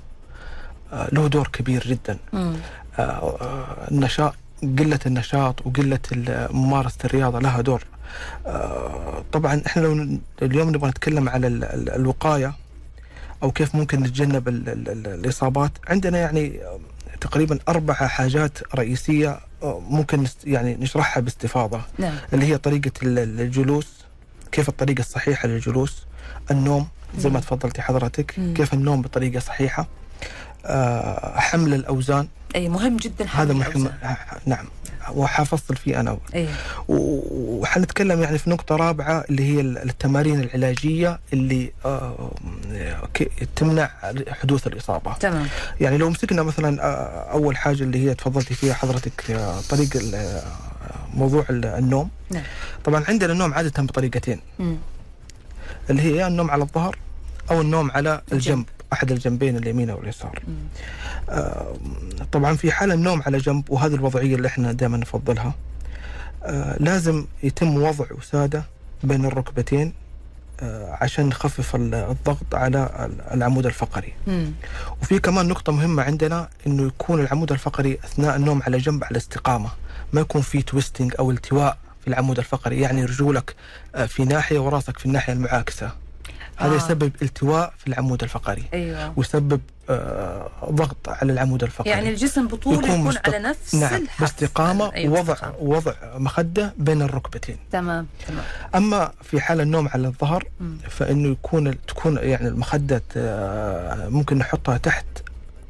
آه، 0.92 1.08
له 1.12 1.28
دور 1.28 1.48
كبير 1.48 1.86
جدا. 1.86 2.18
آه، 2.98 3.86
النشاط 3.90 4.34
قلة 4.62 4.98
النشاط 5.06 5.66
وقلة 5.66 5.98
ممارسة 6.50 6.96
الرياضة 7.04 7.38
لها 7.38 7.60
دور 7.60 7.82
آه، 7.82 7.89
طبعا 9.32 9.62
إحنا 9.66 9.82
لو 9.82 10.18
اليوم 10.42 10.68
نبغى 10.68 10.90
نتكلم 10.90 11.28
على 11.28 11.46
الوقاية 11.96 12.54
أو 13.42 13.50
كيف 13.50 13.74
ممكن 13.74 14.00
نتجنب 14.00 14.48
الإصابات 14.48 15.72
عندنا 15.88 16.18
يعني 16.18 16.60
تقريبا 17.20 17.58
أربع 17.68 17.94
حاجات 17.94 18.58
رئيسية 18.74 19.40
آه، 19.62 19.82
ممكن 19.88 20.26
يعني 20.44 20.74
نشرحها 20.74 21.20
باستفاضة 21.20 21.80
نعم. 21.98 22.14
اللي 22.32 22.46
هي 22.46 22.58
طريقة 22.58 22.90
الجلوس 23.02 24.04
كيف 24.52 24.68
الطريقة 24.68 25.00
الصحيحة 25.00 25.48
للجلوس 25.48 26.06
النوم 26.50 26.88
زي 27.18 27.28
ما 27.28 27.32
نعم. 27.32 27.42
تفضلتي 27.42 27.82
حضرتك 27.82 28.38
مم. 28.38 28.54
كيف 28.54 28.74
النوم 28.74 29.02
بطريقة 29.02 29.40
صحيحة 29.40 29.88
آه، 30.66 31.40
حمل 31.40 31.74
الأوزان 31.74 32.28
أي 32.54 32.68
مهم 32.68 32.96
جدا 32.96 33.26
هذا 33.34 33.52
مهم. 33.52 33.90
نعم. 34.46 34.66
وحفصل 35.10 35.76
فيه 35.76 36.00
أنا 36.00 36.18
أيه. 36.34 36.48
وحنتكلم 36.88 38.22
يعني 38.22 38.38
في 38.38 38.50
نقطة 38.50 38.76
رابعة 38.76 39.24
اللي 39.30 39.42
هي 39.54 39.60
التمارين 39.60 40.40
العلاجية 40.40 41.20
اللي 41.32 41.72
آه 41.84 42.30
تمنع 43.56 43.90
حدوث 44.28 44.66
الإصابة. 44.66 45.14
تمام. 45.14 45.46
يعني 45.80 45.98
لو 45.98 46.10
مسكنا 46.10 46.42
مثلا 46.42 46.82
آه 46.84 47.32
أول 47.32 47.56
حاجة 47.56 47.82
اللي 47.82 48.08
هي 48.08 48.14
تفضلتي 48.14 48.54
فيها 48.54 48.74
حضرتك 48.74 49.30
آه 49.30 49.60
طريق 49.60 49.88
آه، 50.14 50.42
موضوع 51.14 51.44
النوم. 51.50 52.10
نعم. 52.30 52.42
طبعا 52.84 53.04
عندنا 53.08 53.32
النوم 53.32 53.54
عادة 53.54 53.82
بطريقتين. 53.82 54.40
م. 54.58 54.74
اللي 55.90 56.02
هي 56.02 56.26
النوم 56.26 56.50
على 56.50 56.62
الظهر 56.62 56.96
أو 57.50 57.60
النوم 57.60 57.90
على 57.90 58.22
الجنب. 58.32 58.64
أحد 58.92 59.12
الجنبين 59.12 59.56
اليمين 59.56 59.90
أو 59.90 60.00
اليسار. 60.02 60.42
آه 61.30 61.74
طبعا 62.32 62.56
في 62.56 62.72
حال 62.72 62.92
النوم 62.92 63.22
على 63.22 63.38
جنب 63.38 63.70
وهذه 63.70 63.94
الوضعية 63.94 64.34
اللي 64.36 64.48
إحنا 64.48 64.72
دائما 64.72 64.96
نفضلها. 64.96 65.54
آه 66.44 66.76
لازم 66.80 67.26
يتم 67.42 67.82
وضع 67.82 68.06
وسادة 68.18 68.64
بين 69.04 69.24
الركبتين 69.24 69.92
آه، 70.62 70.96
عشان 71.00 71.26
نخفف 71.26 71.76
ال- 71.76 71.94
الضغط 71.94 72.54
على 72.54 72.90
ال- 73.00 73.34
العمود 73.34 73.66
الفقري. 73.66 74.12
مم. 74.26 74.52
وفي 75.02 75.18
كمان 75.18 75.48
نقطة 75.48 75.72
مهمة 75.72 76.02
عندنا 76.02 76.48
إنه 76.66 76.86
يكون 76.86 77.20
العمود 77.20 77.52
الفقري 77.52 77.98
أثناء 78.04 78.36
النوم 78.36 78.62
على 78.62 78.78
جنب 78.78 79.04
على 79.04 79.16
استقامة 79.16 79.70
ما 80.12 80.20
يكون 80.20 80.42
في 80.42 80.62
تويستنج 80.62 81.14
أو 81.18 81.30
التواء 81.30 81.78
في 82.02 82.08
العمود 82.08 82.38
الفقري 82.38 82.80
يعني 82.80 83.04
رجولك 83.04 83.54
آه، 83.94 84.06
في 84.06 84.24
ناحية 84.24 84.58
وراسك 84.58 84.98
في 84.98 85.06
الناحية 85.06 85.32
المعاكسة. 85.32 85.92
هذا 86.60 86.72
آه. 86.72 86.76
يسبب 86.76 87.12
التواء 87.22 87.72
في 87.78 87.86
العمود 87.86 88.22
الفقري 88.22 88.64
أيوه 88.74 89.12
ويسبب 89.16 89.60
آه، 89.90 90.50
ضغط 90.70 91.08
على 91.08 91.32
العمود 91.32 91.62
الفقري 91.62 91.90
يعني 91.90 92.08
الجسم 92.08 92.46
بطوله 92.48 92.78
يكون 92.78 92.90
يكون, 92.90 93.04
مست- 93.06 93.28
على 93.28 93.38
نفس 93.38 93.74
نعم 93.74 93.94
الحرف. 94.02 94.20
باستقامة 94.20 94.92
أيوة، 94.94 95.14
ووضع. 95.18 95.36
وضع 95.60 95.92
مخدة 96.14 96.74
بين 96.78 97.02
الركبتين 97.02 97.56
تمام 97.72 98.06
تمام 98.28 98.44
أما 98.74 99.12
في 99.22 99.40
حال 99.40 99.60
النوم 99.60 99.88
على 99.88 100.06
الظهر. 100.08 100.44
فإنه 100.90 101.28
يكون 101.28 101.86
تكون 101.86 102.18
يعني 102.22 102.48
المخدة 102.48 103.02
آه، 103.16 104.08
ممكن 104.08 104.38
نحطها 104.38 104.76
تحت 104.76 105.04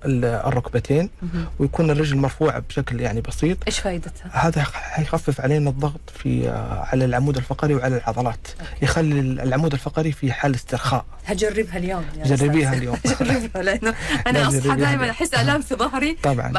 الركبتين. 0.04 1.10
ويكون 1.58 1.90
الرجل 1.90 2.16
مرفوعه 2.16 2.58
بشكل 2.68 3.00
يعني 3.00 3.20
بسيط 3.20 3.58
إيش 3.66 3.78
فائدتها؟ 3.78 4.30
هذا 4.32 4.62
حيخفف 4.72 5.40
علينا 5.40 5.70
الضغط 5.70 6.00
في 6.18 6.48
آه، 6.48 6.84
على 6.92 7.04
العمود 7.04 7.36
الفقري 7.36 7.74
وعلى 7.74 7.96
العضلات 7.96 8.48
يخلي 8.82 9.20
العمود 9.20 9.72
الفقري 9.72 10.12
في 10.12 10.32
حال 10.32 10.54
استرخاء 10.54 11.04
هجربها 11.26 11.76
اليوم 11.76 12.04
يا 12.18 12.24
جربيها. 12.36 12.72
اليوم 12.74 12.96
جربها 13.20 13.62
لأنه 13.62 13.94
أنا 14.26 14.48
أصحى 14.48 14.76
دائما. 14.76 15.10
أحس 15.10 15.34
ألام 15.34 15.60
في 15.62 15.74
ظهري 15.74 16.16
طبعا 16.22 16.52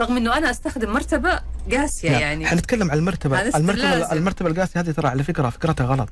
رغم 0.00 0.16
إنه 0.16 0.36
أنا 0.38 0.50
أستخدم 0.50 0.92
مرتبة 0.92 1.40
قاسية 1.72 2.10
نعم. 2.10 2.20
يعني 2.20 2.46
حنتكلم 2.46 2.90
عن 2.90 2.98
المرتبة 2.98 3.40
المرتبة 3.40 3.82
لازم. 3.82 4.16
المرتبة 4.16 4.48
القاسية 4.50 4.80
هذه 4.80 4.90
ترى 4.90 5.08
على 5.08 5.22
فكرة 5.22 5.48
فكرتها 5.50 5.86
غلط 5.86 6.08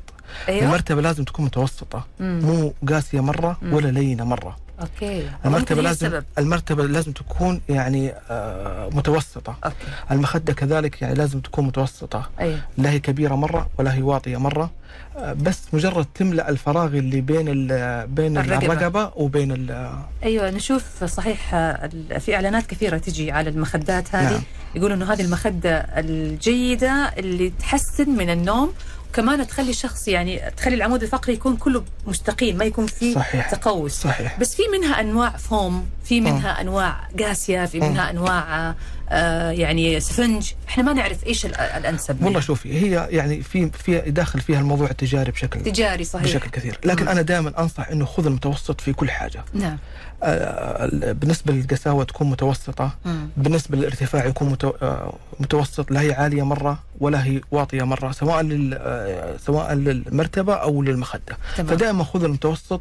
أيوه 0.48 0.64
المرتبة 0.64 1.02
لازم 1.02 1.24
تكون 1.24 1.44
متوسطة 1.44 2.06
مم. 2.20 2.40
مو 2.42 2.74
قاسية 2.88 3.20
مرة 3.20 3.58
مم. 3.62 3.72
ولا 3.72 3.88
لينة 3.88 4.24
مرة 4.24 4.56
okay. 4.80 5.28
المرتبة 5.46 5.58
ممكن 5.58 5.74
هي 5.76 5.82
لازم 5.82 6.06
السبب. 6.06 6.24
المرتبة 6.38 6.84
لازم 6.86 7.12
تكون 7.12 7.60
يعني 7.68 8.12
آه، 8.30 8.88
متوسطة. 8.92 9.56
okay. 9.64 9.76
المخدة 10.10 10.52
كذلك 10.52 11.02
يعني 11.02 11.14
لازم 11.14 11.40
تكون 11.40 11.64
متوسطة. 11.66 12.30
أيوه 12.40 12.58
لا 12.78 12.90
هي 12.90 12.98
كبيرة 12.98 13.34
مرة 13.34 13.68
ولا 13.78 13.94
هي 13.94 14.02
واطية 14.02 14.36
مرة. 14.36 14.70
آه، 15.16 15.32
بس 15.32 15.60
مجرد 15.72 16.06
تملأ 16.14 16.48
الفراغ 16.48 16.86
اللي 16.86 17.20
بين 17.20 17.48
ال- 17.48 18.06
بين 18.06 18.38
الرقبة. 18.38 18.66
الرقبة 18.72 19.10
وبين 19.16 19.52
ال- 19.52 19.92
أيوه 20.22 20.50
نشوف 20.50 21.04
صحيح 21.04 21.54
آه، 21.54 21.90
في 22.18 22.34
إعلانات 22.34 22.66
كثيرة 22.66 22.98
تجي 22.98 23.32
على 23.32 23.50
المخدات 23.50 24.14
هذه. 24.14 24.32
نعم. 24.32 24.42
يقولوا 24.74 24.96
إنه 24.96 25.12
هذه 25.12 25.22
المخدة 25.22 25.76
الجيدة 25.78 27.12
اللي 27.18 27.52
تحسن 27.60 28.10
من 28.10 28.30
النوم 28.30 28.72
وكمان 29.12 29.47
تخلي 29.47 29.71
الشخص 29.71 30.09
يعني 30.09 30.50
تخلي 30.57 30.75
العمود 30.75 31.02
الفقري 31.02 31.33
يكون 31.35 31.57
كله 31.57 31.85
مستقيم 32.07 32.57
ما 32.57 32.64
يكون 32.64 32.87
فيه 32.87 33.14
صحيح. 33.14 33.50
تقوس. 33.50 33.92
صحيح. 33.92 34.40
بس 34.40 34.54
في 34.54 34.62
منها 34.73 35.00
أنواع 35.00 35.31
فوم 35.37 35.87
في 36.04 36.21
منها 36.21 36.61
أنواع 36.61 37.09
قاسية 37.18 37.64
في 37.64 37.82
آه. 37.82 37.88
منها 37.88 38.11
أنواع 38.11 38.68
آه، 38.68 38.75
آه 39.09 39.50
يعني 39.50 40.00
سفنج. 40.00 40.52
إحنا 40.68 40.82
ما 40.85 40.92
نعرف 40.92 41.26
إيش 41.26 41.47
ال- 41.47 41.54
الأنسب 41.61 42.25
والله. 42.25 42.40
شوفي 42.40 42.73
هي 42.75 43.09
يعني 43.11 43.42
في 43.42 43.71
في 43.71 43.99
داخل 44.00 44.40
فيها 44.40 44.61
الموضوع 44.61 44.90
التجاري 44.90 45.30
بشكل 45.32 45.61
تجاري 45.62 46.04
صحيح. 46.04 46.25
بشكل 46.25 46.50
كثير. 46.50 46.78
لكن 46.85 47.02
مم. 47.02 47.09
أنا 47.09 47.23
دائما 47.23 47.52
أنصح 47.62 47.88
إنه 47.88 48.04
خذ 48.04 48.26
المتوسط 48.26 48.80
في 48.80 48.92
كل 48.92 49.11
حاجة. 49.11 49.44
نعم. 49.54 49.78
آه، 50.23 50.87
بالنسبة 51.12 51.52
للقساوة 51.52 52.04
تكون 52.04 52.30
متوسطة. 52.30 52.90
مم. 53.05 53.29
بالنسبة 53.37 53.76
للارتفاع 53.76 54.24
يكون 54.26 54.48
متو... 54.48 54.72
آه، 54.83 55.14
متوسط 55.40 55.90
لا 55.90 56.00
هي 56.00 56.12
عالية 56.12 56.42
مرة 56.42 56.79
ولا 57.00 57.24
هي 57.24 57.40
واطية 57.50 57.83
مرة 57.83 58.12
سواء 58.12 58.40
لل... 58.42 58.74
آه، 58.81 59.37
سواء 59.37 59.72
للمرتبة 59.74 60.55
أو 60.55 60.83
للمخدة. 60.83 61.37
تمام. 61.57 61.76
فدائما 61.76 62.05
خذ 62.05 62.24
المتوسط 62.24 62.81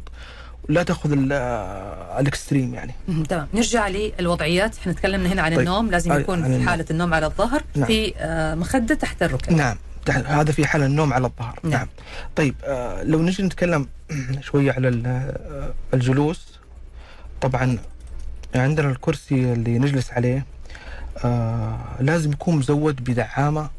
لا 0.68 0.82
تأخذ 0.82 1.12
ال- 1.12 1.32
ال 2.20 2.27
extreme 2.27 2.74
يعني 2.74 2.94
تمام 3.28 3.48
نرجع 3.54 3.88
للوضعيات 3.88 4.78
إحنا 4.78 4.92
تكلمنا 4.92 5.32
هنا 5.32 5.42
عن 5.42 5.50
طيب. 5.50 5.60
النوم 5.60 5.90
لازم 5.90 6.20
يكون 6.20 6.58
في. 6.58 6.66
حالة 6.68 6.84
النوم 6.90 7.14
على 7.14 7.26
الظهر 7.26 7.62
نعم. 7.76 7.86
في 7.86 8.14
آه، 8.16 8.54
مخدة 8.54 8.94
تحت 8.94 9.22
الركب 9.22 9.52
نعم 9.52 9.76
تحت- 10.06 10.26
هذا 10.26 10.52
في 10.52 10.66
حال 10.66 10.82
النوم 10.82 11.12
على 11.12 11.26
الظهر 11.26 11.58
نعم. 11.62 11.72
نعم. 11.72 11.88
طيب 12.36 12.54
آه، 12.64 13.02
لو 13.02 13.22
نجي 13.22 13.42
نتكلم 13.42 13.88
شوية 14.40 14.72
على 14.72 15.02
آه، 15.06 15.72
الجلوس 15.94 16.58
طبعا 17.40 17.78
عندنا 18.54 18.90
الكرسي 18.90 19.52
اللي 19.52 19.78
نجلس 19.78 20.10
عليه 20.12 20.46
آه 21.24 21.78
لازم 22.00 22.32
يكون 22.32 22.56
مزود 22.56 23.04
بدعامة 23.04 23.70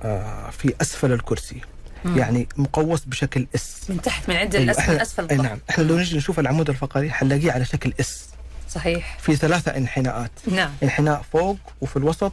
آه 0.00 0.50
في 0.50 0.74
أسفل 0.80 1.12
الكرسي 1.12 1.60
مم. 2.06 2.18
يعني 2.18 2.48
مقوس 2.56 3.04
بشكل 3.04 3.46
S. 3.54 3.76
من 3.88 4.02
تحت 4.02 4.28
من 4.28 4.36
عند 4.36 4.54
أيوة، 4.56 4.64
الأسفل 4.72 4.98
إحنا- 4.98 5.00
أسفل 5.02 5.22
الظهر 5.22 5.42
نعم 5.42 5.58
إحنا 5.70 5.84
لو 5.84 5.98
نجي 5.98 6.16
نشوف 6.16 6.38
العمود 6.40 6.68
الفقري 6.70 7.10
حنلاقيه 7.10 7.52
على 7.52 7.64
شكل 7.64 7.92
S. 8.00 8.26
صحيح. 8.70 9.18
في 9.20 9.36
ثلاثة 9.36 9.76
انحناءات. 9.76 10.30
نعم. 10.52 10.70
انحناء 10.82 11.22
فوق 11.32 11.58
وفي 11.80 11.96
الوسط 11.96 12.32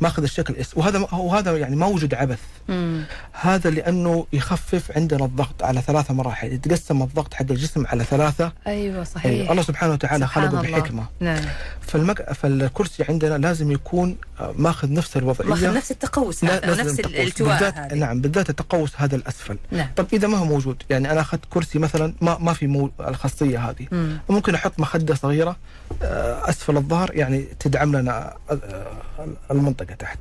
ماخذ 0.00 0.22
الشكل 0.22 0.56
S 0.56 0.76
وهذا 0.76 0.98
وهذا 1.12 1.56
يعني 1.56 1.76
ما 1.76 1.86
وجد 1.86 2.14
عبث. 2.14 2.38
مم. 2.68 3.04
هذا 3.32 3.70
لأنه 3.70 4.26
يخفف 4.32 4.92
عندنا 4.96 5.24
الضغط 5.24 5.62
على 5.62 5.80
ثلاثة 5.80 6.14
مراحل 6.14 6.52
يتقسم 6.52 7.02
الضغط 7.02 7.34
حق 7.34 7.46
الجسم 7.50 7.86
على 7.86 8.04
ثلاثة. 8.04 8.52
أيوه 8.66 9.04
صحيح. 9.04 9.26
أيوة. 9.32 9.50
الله 9.50 9.62
سبحانه 9.62 9.92
وتعالى 9.92 10.26
سبحان 10.26 10.48
خلقه 10.48 10.60
الله. 10.60 10.78
بحكمة. 10.78 11.04
نعم. 11.20 11.44
فالمك... 11.80 12.32
فالكرسي 12.32 13.04
عندنا 13.08 13.38
لازم 13.38 13.72
يكون 13.72 14.16
آه، 14.40 14.54
ماخذ 14.58 14.92
نفس 14.92 15.16
الوضعية. 15.16 15.48
ماخذ 15.48 15.74
نفس 15.74 15.90
التقوس 15.90 16.44
لا- 16.44 16.70
نفس 16.70 16.80
التقوس. 16.80 17.14
الالتواء 17.16 17.58
بالذات 17.58 17.92
نعم 17.94 18.20
بالذات 18.20 18.50
التقوس 18.50 18.92
هذا 18.96 19.16
الأسفل. 19.16 19.58
نعم. 19.70 19.88
طب 19.96 20.06
إذا 20.12 20.28
ما 20.28 20.38
هو 20.38 20.44
موجود؟ 20.44 20.82
يعني 20.90 21.12
أنا 21.12 21.20
أخذت 21.20 21.40
كرسي 21.50 21.78
مثلا 21.78 22.14
ما 22.20 22.38
ما 22.38 22.52
في 22.52 22.66
مو 22.66 22.90
الخاصية 23.00 23.70
هذه. 23.70 23.86
مم. 23.92 24.18
ممكن 24.28 24.54
أحط 24.54 24.80
مخدة 24.80 25.14
صغيرة 25.14 25.56
آه، 26.02 26.48
أسفل 26.50 26.76
الظهر 26.76 27.10
يعني 27.14 27.44
تدعم 27.60 27.96
لنا 27.96 28.34
آه، 28.50 28.56
المنطقة 29.88 29.94
تحت. 29.94 30.18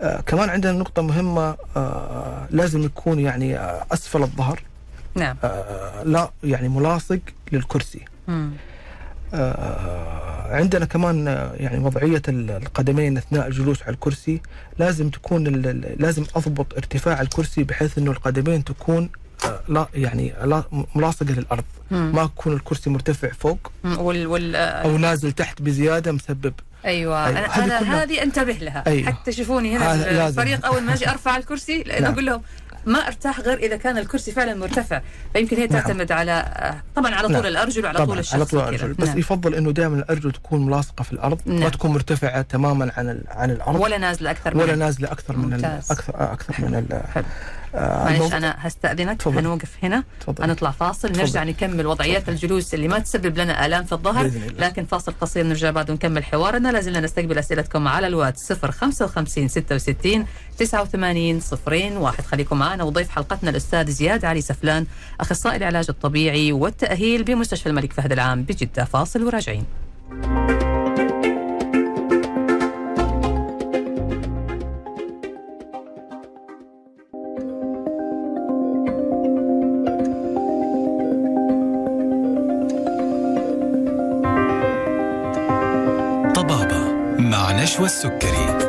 آه، 0.00 0.20
كمان 0.20 0.48
عندنا 0.48 0.72
نقطة 0.72 1.02
مهمة 1.02 1.56
آه، 1.76 2.46
لازم 2.50 2.82
يكون 2.82 3.20
يعني 3.20 3.58
آه، 3.58 3.86
أسفل 3.92 4.22
الظهر. 4.22 4.62
نعم. 5.14 5.36
آه، 5.44 6.02
لا 6.02 6.30
يعني 6.44 6.68
ملاصق 6.68 7.20
للكرسي. 7.52 8.00
مم. 8.28 8.50
آه، 9.34 10.54
عندنا 10.56 10.84
كمان 10.84 11.28
آه، 11.28 11.52
يعني 11.54 11.78
وضعية 11.78 12.22
ال- 12.28 12.50
القدمين 12.50 13.16
أثناء 13.16 13.46
الجلوس 13.46 13.82
على 13.82 13.94
الكرسي. 13.94 14.40
لازم 14.78 15.08
تكون 15.10 15.44
لازم 15.98 16.24
أضبط 16.36 16.74
ارتفاع 16.74 17.20
الكرسي 17.20 17.64
بحيث 17.64 17.98
أنه 17.98 18.10
القدمين 18.10 18.64
تكون 18.64 19.02
آه، 19.04 19.08
لا 19.68 19.86
يعني 19.94 20.34
لا 20.44 20.62
ملاصقة 20.94 21.26
للأرض 21.26 21.64
مم. 21.90 22.12
ما 22.14 22.22
يكون 22.22 22.52
الكرسي 22.52 22.90
مرتفع 22.90 23.28
فوق. 23.32 23.72
وال 23.84 24.26
وال 24.26 24.56
أو 24.56 24.98
نازل 24.98 25.32
تحت 25.32 25.62
بزيادة 25.62 26.12
مسبب 26.12 26.52
أيوه, 26.84 27.26
أيوة. 27.26 27.38
هذه 27.38 27.64
أنا 27.64 27.78
كلها- 27.80 28.02
هذه 28.02 28.22
أنتبه 28.22 28.52
لها 28.52 28.84
أيوة. 28.86 29.06
حتى 29.12 29.32
شوفوني 29.32 29.76
هنا 29.76 29.96
في. 29.96 30.26
الفريق 30.28 30.66
أول 30.66 30.82
ما 30.82 30.94
أجي 30.94 31.08
أرفع 31.10 31.36
الكرسي 31.36 31.82
لأنه 31.82 32.00
نعم. 32.02 32.12
أقول 32.12 32.26
لهم 32.26 32.42
ما 32.86 32.98
أرتاح 33.06 33.40
غير 33.40 33.58
إذا 33.58 33.76
كان 33.76 33.98
الكرسي 33.98 34.32
فعلا 34.32 34.54
مرتفع 34.54 35.00
فيمكن 35.32 35.56
هي 35.56 35.66
نعم. 35.66 35.80
تعتمد 35.82 36.12
على 36.12 36.32
آه، 36.32 36.82
طبعا 36.96 37.14
على 37.14 37.26
طول 37.28 37.32
نعم. 37.36 37.46
الأرجل 37.46 37.84
وعلى 37.84 37.98
طول 37.98 38.06
طبعا 38.06 38.18
الشخص 38.20 38.34
على 38.34 38.44
طول 38.44 38.60
كذا. 38.60 38.68
الأرجل 38.70 38.94
بس 38.94 39.08
نعم. 39.08 39.18
يفضل 39.18 39.54
أنه 39.54 39.70
دائما 39.72 39.96
الأرجل 39.96 40.32
تكون 40.32 40.66
ملاصقة 40.66 41.02
في 41.02 41.12
الأرض 41.12 41.38
نعم. 41.46 41.60
ما 41.60 41.68
تكون 41.68 41.90
مرتفعة 41.90 42.42
تماما 42.42 42.92
عن 42.96 43.20
عن 43.28 43.50
الأرض 43.50 43.80
ولا 43.80 43.98
نازلة 43.98 44.30
أكثر 44.30 44.56
ولا 44.56 44.74
من 44.74 44.78
من 45.38 45.54
ممتاز. 45.54 45.92
أكثر 45.92 46.32
أكثر 46.32 46.54
من 46.64 46.74
ال- 46.74 47.02
حلو. 47.14 47.24
آه، 47.24 47.65
معلش 47.76 48.16
الموضوع- 48.16 48.36
أنا 48.36 48.54
هستأذنك 48.58 49.18
تفضل. 49.22 49.38
هنوقف 49.38 49.70
هنا 49.82 50.04
تفضل. 50.20 50.44
هنطلع 50.44 50.70
فاصل 50.70 51.08
تفضل. 51.08 51.20
نرجع 51.20 51.44
نكمل 51.44 51.86
وضعيات 51.86 52.20
تفضل. 52.22 52.32
الجلوس 52.32 52.74
اللي 52.74 52.88
ما 52.88 52.98
تسبب 52.98 53.38
لنا 53.38 53.66
آلام 53.66 53.84
في 53.84 53.92
الظهر. 53.92 54.30
لكن 54.58 54.84
فاصل 54.84 55.12
قصير 55.20 55.46
نرجع 55.46 55.70
بعد 55.70 55.90
ونكمل 55.90 56.24
حوارنا 56.24 56.68
لازلنا 56.72 57.00
نستقبل 57.00 57.38
أسئلتكم 57.38 57.88
على 57.88 58.06
الواتس 58.06 58.52
055 58.52 59.48
66 59.48 60.26
89 60.58 61.40
صفرين 61.40 61.96
واحد 61.96 62.24
خليكم 62.24 62.58
معنا 62.58 62.84
وضيف 62.84 63.08
حلقتنا 63.10 63.50
الأستاذ 63.50 63.90
زياد 63.90 64.24
علي 64.24 64.40
سفلان 64.40 64.86
أخصائي 65.20 65.56
العلاج 65.56 65.86
الطبيعي 65.88 66.52
والتأهيل 66.52 67.24
بمستشفى 67.24 67.68
الملك 67.68 67.92
فهد 67.92 68.12
العام 68.12 68.42
بجدة 68.42 68.84
فاصل 68.84 69.22
وراجعين 69.24 69.64
مع 87.86 87.92
نشوى 87.92 88.10
السكري 88.12 88.68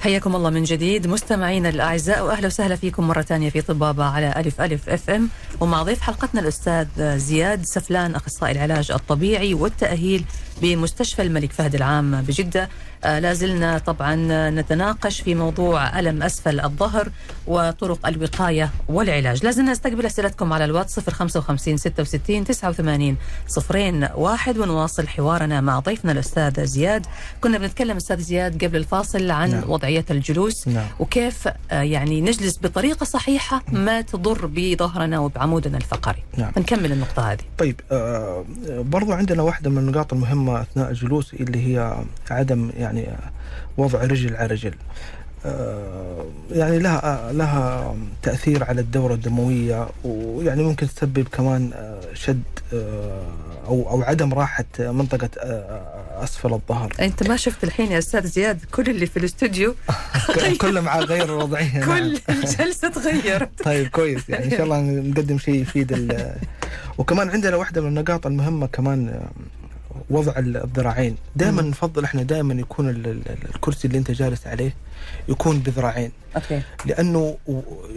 حياكم 0.00 0.36
الله 0.36 0.50
من 0.50 0.62
جديد 0.62 1.06
مستمعينا 1.06 1.68
الأعزاء 1.68 2.24
وأهلا 2.24 2.46
وسهلا 2.46 2.76
فيكم 2.76 3.08
مرة 3.08 3.22
ثانية 3.22 3.50
في 3.50 3.60
طبابة 3.60 4.04
على 4.04 4.34
ألف 4.36 4.60
ألف 4.60 4.88
FM. 4.88 5.28
ومع 5.64 5.82
ضيف 5.82 6.00
حلقتنا 6.00 6.40
الأستاذ 6.40 6.86
زياد 7.18 7.64
سفلان 7.64 8.14
أخصائي 8.14 8.52
العلاج 8.52 8.90
الطبيعي 8.90 9.54
والتأهيل 9.54 10.24
بمستشفى 10.62 11.22
الملك 11.22 11.52
فهد 11.52 11.74
العام 11.74 12.22
بجدة 12.22 12.68
آه، 13.04 13.18
لازلنا 13.18 13.78
طبعا 13.78 14.16
نتناقش 14.50 15.20
في 15.20 15.34
موضوع 15.34 15.98
ألم 15.98 16.22
أسفل 16.22 16.60
الظهر 16.60 17.08
وطرق 17.46 18.06
الوقاية 18.06 18.70
والعلاج 18.88 19.44
لازلنا 19.44 19.72
نستقبل 19.72 20.06
أسئلتكم 20.06 20.52
على 20.52 20.64
الواتس 20.64 21.00
055 21.00 21.76
66 21.76 22.44
89 22.44 23.16
صفرين 23.48 24.08
واحد 24.14 24.58
ونواصل 24.58 25.08
حوارنا 25.08 25.60
مع 25.60 25.78
ضيفنا 25.78 26.12
الأستاذ 26.12 26.64
زياد 26.64 27.06
كنا 27.40 27.58
بنتكلم 27.58 27.96
أستاذ 27.96 28.18
زياد 28.20 28.64
قبل 28.64 28.76
الفاصل 28.76 29.30
عن 29.30 29.50
نعم. 29.50 29.70
وضعية 29.70 30.04
الجلوس 30.10 30.68
نعم. 30.68 30.86
وكيف 30.98 31.48
آه، 31.70 31.82
يعني 31.82 32.20
نجلس 32.20 32.58
بطريقة 32.62 33.04
صحيحة 33.04 33.62
ما 33.72 34.00
تضر 34.00 34.46
بظهرنا 34.46 35.18
وبعمودنا 35.18 35.53
الفقري. 35.64 36.22
نعم. 36.36 36.52
فنكمل 36.52 36.92
النقطة 36.92 37.32
هذه. 37.32 37.42
طيب 37.58 37.80
آه 37.92 38.44
برضو 38.68 39.12
عندنا 39.12 39.42
واحدة 39.42 39.70
من 39.70 39.78
النقاط 39.78 40.12
المهمة 40.12 40.60
أثناء 40.60 40.90
الجلوس 40.90 41.34
اللي 41.34 41.66
هي 41.66 41.96
عدم 42.30 42.70
يعني 42.76 43.08
آه، 43.08 43.30
وضع 43.76 44.00
رجل 44.04 44.36
على 44.36 44.46
رجل. 44.46 44.70
آه 44.70 45.23
يعني 46.50 46.78
لها 46.78 47.28
آه 47.28 47.32
لها 47.32 47.96
تأثير 48.22 48.64
على 48.64 48.80
الدورة 48.80 49.14
الدموية 49.14 49.88
ويعني 50.04 50.62
ممكن 50.62 50.86
تسبب 50.88 51.28
كمان 51.32 51.70
آه 51.74 52.00
شد 52.14 52.42
آه 52.74 53.22
أو 53.66 53.90
أو 53.90 54.02
عدم 54.02 54.34
راحة 54.34 54.64
منطقة 54.78 55.28
آه 55.38 56.24
أسفل 56.24 56.52
الظهر. 56.52 56.92
أنت 57.00 57.28
ما 57.28 57.36
شفت 57.36 57.64
الحين 57.64 57.92
يا 57.92 57.98
أستاذ 57.98 58.26
زياد 58.26 58.58
كل 58.72 58.90
اللي 58.90 59.06
في 59.06 59.16
الاستوديو؟ 59.16 59.74
كل 60.60 60.80
مع 60.80 60.98
غير 60.98 61.24
الوضعية 61.24 61.78
نعم. 61.78 61.98
كل 61.98 62.18
الجلسة 62.28 62.88
تغيرت. 62.88 63.62
طيب 63.64 63.86
كويس. 63.88 64.28
يعني 64.28 64.44
إن 64.44 64.50
شاء 64.50 64.62
الله 64.64 64.80
نقدم 64.80 65.38
شيء 65.38 65.54
يفيد 65.54 65.92
ال- 65.92 66.34
وكمان 66.98 67.30
عندنا 67.30 67.56
واحدة 67.56 67.80
من 67.80 67.88
النقاط 67.88 68.26
المهمة 68.26 68.66
كمان 68.66 69.08
آه، 69.08 69.28
وضع 70.10 70.32
الذراعين 70.38 71.16
دائما. 71.36 71.62
نفضل 71.62 72.04
إحنا 72.04 72.22
دائما 72.22 72.54
يكون 72.54 72.88
ال- 72.88 73.06
ال- 73.06 73.22
الكرسي 73.54 73.86
اللي 73.88 73.98
أنت 73.98 74.10
جالس 74.10 74.46
عليه 74.46 74.74
يكون 75.28 75.58
بذراعين 75.58 76.12
أوكي 76.36 76.62
لأنه 76.86 77.36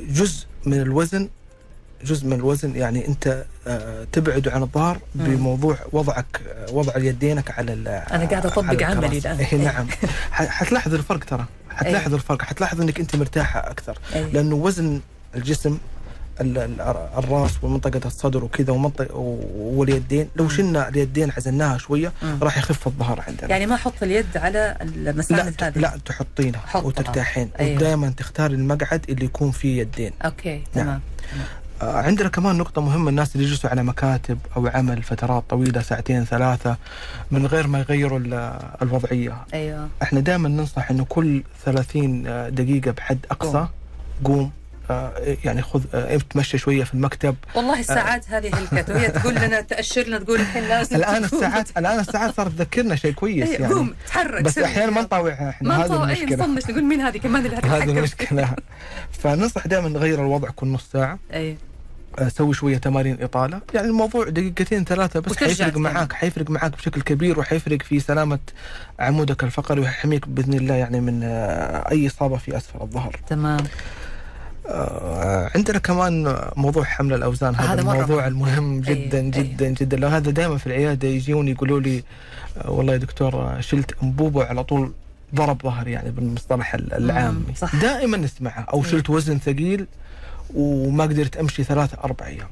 جزء 0.10 0.46
من 0.66 0.82
الوزن 0.82 1.30
جزء 2.04 2.26
من 2.28 2.34
الوزن 2.34 2.76
يعني 2.76 3.08
أنت 3.08 3.46
آه، 3.68 4.08
تبعد 4.12 4.48
عن 4.48 4.62
الظهر. 4.64 5.00
بموضوع 5.16 5.78
وضعك 5.92 6.42
وضع 6.72 6.98
يدينك 6.98 7.52
على 7.52 8.04
قاعدة 8.10 8.38
أطبق 8.50 8.64
على 8.70 8.84
عملي 8.86 9.18
الكراسي. 9.18 9.18
الآن. 9.18 9.40
إيه 9.40 9.56
نعم 9.66 9.88
حتلاحظ 10.32 10.94
الفرق 10.94 11.24
ترى 11.24 11.46
حتلاحظ 11.70 12.14
الفرق 12.14 12.42
حتلاحظ 12.42 12.82
إنك 12.82 13.00
أنت 13.00 13.16
مرتاحة 13.16 13.60
أكثر. 13.60 13.98
لأنه 14.34 14.56
وزن 14.56 15.02
الجسم 15.36 15.70
ال- 15.70 15.78
ال- 15.78 15.78
الراس 16.42 17.52
ومنطقة 17.64 18.02
الصدر 18.06 18.44
وكذا 18.44 18.74
ومنطقه 18.74 19.16
واليدين 19.58 20.28
لو. 20.36 20.50
شلنا 20.50 20.88
اليدين 20.88 21.32
عزلناها 21.38 21.78
شوية. 21.78 22.14
راح 22.42 22.58
يخف 22.58 22.88
الظهر 22.88 23.24
عندنا 23.28 23.50
يعني 23.50 23.66
ما 23.66 23.76
أحط 23.76 24.04
اليد 24.04 24.26
على 24.38 24.78
لا 24.96 25.12
المساند 25.12 25.52
ت- 25.56 25.64
هذه 25.64 25.80
لا 25.80 25.98
تحطينها. 26.06 26.62
وترتاحين 26.78 27.50
أيوه. 27.60 27.76
ودائما 27.76 28.10
تختار 28.10 28.52
المقعد 28.52 29.06
اللي 29.10 29.26
يكون 29.26 29.52
فيه 29.52 29.82
يدين 29.82 30.12
okay 30.26 30.56
نعم. 30.56 30.64
تمام 30.86 31.02
آه، 31.82 31.98
عندنا 31.98 32.30
كمان 32.30 32.56
نقطة 32.58 32.82
مهمة 32.82 33.10
الناس 33.10 33.36
اللي 33.36 33.48
يجلسوا 33.48 33.70
على 33.70 33.84
مكاتب 33.84 34.38
أو 34.58 34.68
عمل 34.68 35.04
فترات 35.04 35.44
طويلة 35.50 35.82
ساعتين 35.82 36.26
ثلاثة 36.26 36.78
من 37.32 37.46
غير 37.46 37.68
ما 37.68 37.80
يغيروا 37.80 38.20
ال- 38.20 38.60
الوضعية 38.82 39.38
أيوه 39.54 39.90
إحنا 40.02 40.20
دائما 40.20 40.50
ننصح 40.50 40.92
إنه 40.92 41.06
كل 41.10 41.44
30 41.66 42.24
دقيقة 42.56 42.92
بحد 42.92 43.26
أقصى 43.32 43.68
قوم 44.24 44.40
آه، 44.40 44.50
يعني 45.44 45.62
خذ 45.62 45.84
آه، 45.94 46.18
تمشى 46.18 46.58
شوية 46.58 46.84
في 46.84 46.94
المكتب. 46.94 47.36
والله 47.56 47.80
الساعات 47.80 48.30
هذه 48.30 48.52
هلكت 48.56 48.90
وهي 48.90 49.08
تقول 49.10 49.36
لنا 49.36 49.62
تأشر 49.62 50.02
لنا 50.08 50.20
تقول 50.20 50.40
الحين 50.40 50.64
لازم 50.64 50.98
تقوم. 51.02 51.24
الساعات 51.24 51.78
الآن 51.78 52.00
الساعات 52.00 52.36
صارت 52.36 52.52
تذكرنا 52.52 52.96
شيء 52.96 53.12
كويس 53.12 53.48
إيه، 53.50 53.62
يعني. 53.62 53.74
قوم 53.74 53.94
تحرك 54.08 54.44
بس 54.44 54.56
سوي. 54.56 54.66
أحيانا 54.66 54.92
ما 54.92 55.02
نطاوعها 55.02 55.50
إحنا 55.50 55.70
ما 55.70 55.76
هذه 55.78 55.86
نطوع 55.86 56.10
اي 56.10 56.26
نطنش 56.26 56.70
نقول 56.70 56.84
مين 56.84 57.02
هذه 57.02 57.18
كمان 57.18 57.46
اللي 57.46 57.58
هذه 57.58 57.84
المشكلة. 57.84 58.56
فننصح 59.12 59.68
دائما 59.68 59.90
نغير 59.90 60.20
الوضع 60.22 60.50
كل 60.50 60.68
نص 60.68 60.90
ساعة. 60.94 61.20
اي 61.34 61.58
آه، 62.20 62.28
سوي 62.28 62.54
شوية 62.54 62.78
تمارين 62.78 63.18
إطالة. 63.24 63.62
يعني 63.74 63.88
الموضوع 63.88 64.30
دقيقتين 64.30 64.84
ثلاثة 64.86 65.20
بس 65.20 65.38
حيفرق. 65.38 65.78
معاك 65.78 66.14
حيفرق 66.14 66.50
معاك 66.50 66.72
بشكل 66.72 67.02
كبير 67.02 67.40
وحيفرق 67.40 67.82
في 67.82 68.00
سلامة 68.00 68.40
عمودك 69.00 69.44
الفقري 69.44 69.82
ويحميك 69.82 70.28
بإذن 70.28 70.54
الله 70.54 70.76
يعني 70.76 71.02
من 71.02 71.24
آه، 71.24 71.92
أي 71.92 72.08
إصابة 72.08 72.38
في 72.38 72.58
أسفل 72.58 72.82
الظهر. 72.82 73.20
تمام. 73.30 73.60
آه، 73.60 73.64
عندنا 75.56 75.78
كمان 75.80 76.36
موضوع 76.56 76.84
حمل 76.84 77.14
الأوزان 77.14 77.56
هذا, 77.56 77.74
هذا 77.74 77.84
مرة 77.84 77.94
الموضوع 77.94 78.30
مهم. 78.30 78.34
المهم 78.34 78.84
أي- 78.84 78.88
جدا 78.88 79.20
أي. 79.20 79.30
جدا 79.30 79.68
جدا 79.70 79.98
لو 79.98 80.08
هذا 80.08 80.32
دائما 80.32 80.58
في 80.58 80.68
العيادة 80.68 81.08
يجوني 81.08 81.52
يقولوا 81.52 81.80
لي 81.80 82.04
آه، 82.58 82.72
والله 82.72 82.94
يا 82.94 82.98
دكتور 82.98 83.36
آه، 83.36 83.60
شلت 83.62 83.92
أنبوبة 84.04 84.46
على 84.46 84.64
طول 84.64 84.92
ضرب 85.36 85.62
ظهري 85.64 85.92
يعني 85.92 86.12
بالمصطلح 86.12 86.74
ال- 86.74 86.94
العام 86.94 87.34
مم، 87.48 87.54
صح. 87.56 87.76
دائما 87.76 88.18
نسمعها 88.18 88.66
أو 88.74 88.84
أي. 88.84 88.90
شلت 88.90 89.10
وزن 89.10 89.40
ثقيل 89.40 89.88
وما 90.56 91.04
قدرت 91.04 91.38
أمشي 91.38 91.64
ثلاثة 91.64 91.98
أربع 92.04 92.26
أيام. 92.26 92.48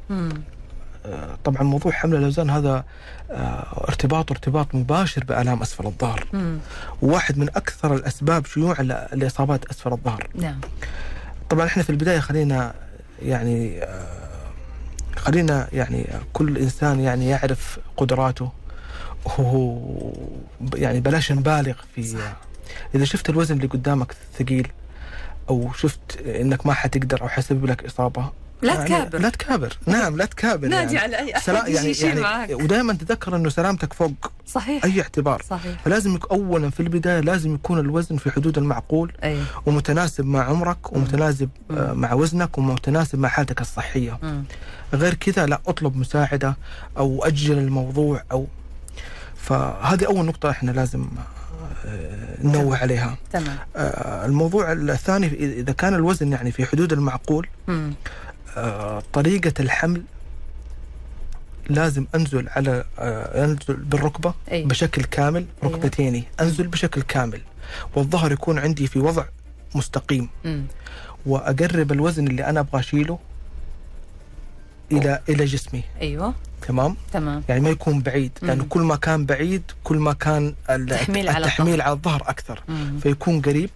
آه، 1.06 1.38
طبعا 1.43 1.63
موضوع 1.63 1.91
حمل 1.91 2.15
الأوزان 2.15 2.49
هذا 2.49 2.84
آه، 3.32 3.86
ارتباط 3.88 4.32
ارتباط 4.32 4.75
مباشر 4.75 5.23
بآلام 5.23 5.62
أسفل 5.62 5.86
الظهر 5.86 6.28
مم. 6.34 6.58
وواحد 7.01 7.38
من 7.38 7.49
أكثر 7.49 7.95
الأسباب 7.95 8.45
شيوعا 8.45 8.84
لإصابات 9.13 9.65
أسفل 9.65 9.91
الظهر 9.91 10.28
نعم 10.36 10.60
طبعا 11.49 11.65
إحنا 11.65 11.84
في 11.84 11.89
البداية 11.89 12.19
خلينا 12.19 12.73
يعني 13.21 13.84
آه، 13.84 14.25
خلينا 15.15 15.67
يعني 15.73 16.08
كل 16.34 16.58
إنسان 16.58 16.99
يعني 16.99 17.29
يعرف 17.29 17.79
قدراته 17.97 18.51
وهو 19.25 19.79
يعني 20.75 20.99
بلاش 20.99 21.31
نبالغ 21.31 21.73
في 21.95 22.01
إذا 22.95 23.05
شفت 23.05 23.29
الوزن 23.29 23.55
اللي 23.55 23.67
قدامك 23.67 24.15
ثقيل 24.39 24.67
أو 25.49 25.73
شفت 25.73 26.17
إنك 26.25 26.65
ما 26.65 26.73
حتقدر 26.73 27.21
أو 27.21 27.27
حيسبب 27.29 27.65
لك 27.65 27.86
إصابة 27.86 28.31
لا 28.61 28.73
يعني 28.73 28.85
تكابر. 28.85 29.19
لا 29.19 29.29
تكابر. 29.29 29.77
نعم 29.87 30.17
لا 30.17 30.25
تكابر 30.25 30.67
نادي 30.67 30.95
يعني. 30.95 31.15
على 31.15 31.25
أي 31.25 31.35
أحد 31.37 31.67
يعني 31.67 31.91
يعني 31.91 32.21
معاك. 32.21 32.49
ودائما 32.49 32.93
تذكر 32.93 33.35
إنه 33.35 33.49
سلامتك 33.49 33.93
فوق 33.93 34.31
صحيح. 34.47 34.85
أي 34.85 35.01
اعتبار. 35.01 35.41
صحيح. 35.49 35.81
فلازم 35.85 36.19
اولا 36.31 36.69
في 36.69 36.79
البداية 36.79 37.19
لازم 37.19 37.55
يكون 37.55 37.79
الوزن 37.79 38.17
في 38.17 38.31
حدود 38.31 38.57
المعقول 38.57 39.11
أي. 39.23 39.39
ومتناسب 39.65 40.25
مع 40.25 40.43
عمرك 40.43 40.93
ومتناسب 40.93 41.49
مم. 41.69 41.77
آه، 41.77 41.93
مع 41.93 42.13
وزنك 42.13 42.57
ومتناسب 42.57 43.19
مع 43.19 43.29
حالتك 43.29 43.61
الصحية. 43.61 44.19
مم. 44.23 44.43
غير 44.93 45.13
كذا 45.13 45.45
لا 45.45 45.61
أطلب 45.67 45.97
مساعدة 45.97 46.55
أو 46.97 47.23
أجل 47.25 47.57
الموضوع 47.57 48.23
أو 48.31 48.47
فهذه 49.35 50.05
أول 50.05 50.25
نقطة 50.25 50.49
إحنا 50.49 50.71
لازم 50.71 51.05
آه، 51.85 52.37
ننوه 52.43 52.77
عليها. 52.77 53.17
تمام. 53.31 53.57
آه، 53.75 54.25
الموضوع 54.25 54.71
الثاني 54.71 55.27
إذا 55.59 55.73
كان 55.73 55.93
الوزن 55.93 56.31
يعني 56.31 56.51
في 56.51 56.65
حدود 56.65 56.93
المعقول 56.93 57.47
مم. 57.67 57.93
آه، 58.57 59.03
طريقة 59.13 59.53
الحمل 59.59 60.01
لازم 61.69 62.05
أنزل 62.15 62.49
على 62.49 62.83
آه، 62.99 63.45
أنزل 63.45 63.75
بالركبة 63.75 64.33
أي. 64.51 64.63
بشكل 64.63 65.03
كامل 65.03 65.45
أيوة. 65.63 65.75
ركبتيني. 65.75 66.23
أنزل 66.41 66.67
بشكل 66.67 67.01
كامل. 67.01 67.41
والظهر 67.95 68.31
يكون 68.31 68.59
عندي 68.59 68.87
في 68.87 68.99
وضع 68.99 69.25
مستقيم. 69.75 70.29
مم. 70.45 70.63
وأقرب 71.25 71.91
الوزن 71.91 72.27
اللي 72.27 72.45
أنا 72.45 72.59
أبغى 72.59 72.79
أشيله 72.79 73.19
إلى 74.91 75.19
إلى 75.29 75.45
جسمي. 75.45 75.83
أيوه. 76.01 76.33
تمام؟ 76.67 76.95
تمام. 77.13 77.43
يعني 77.49 77.61
ما 77.61 77.69
يكون 77.69 78.01
بعيد. 78.01 78.31
لأنه. 78.41 78.63
كل 78.69 78.81
ما 78.81 78.95
كان 78.95 79.25
بعيد 79.25 79.63
كل 79.83 79.97
ما 79.97 80.13
كان 80.13 80.55
ال- 80.69 80.85
تحميل 80.89 81.29
على 81.29 81.45
التحميل 81.45 81.81
على 81.81 81.93
الظهر 81.93 82.21
أكثر. 82.27 82.63
مم. 82.67 82.99
فيكون 83.03 83.41
قريب. 83.41 83.69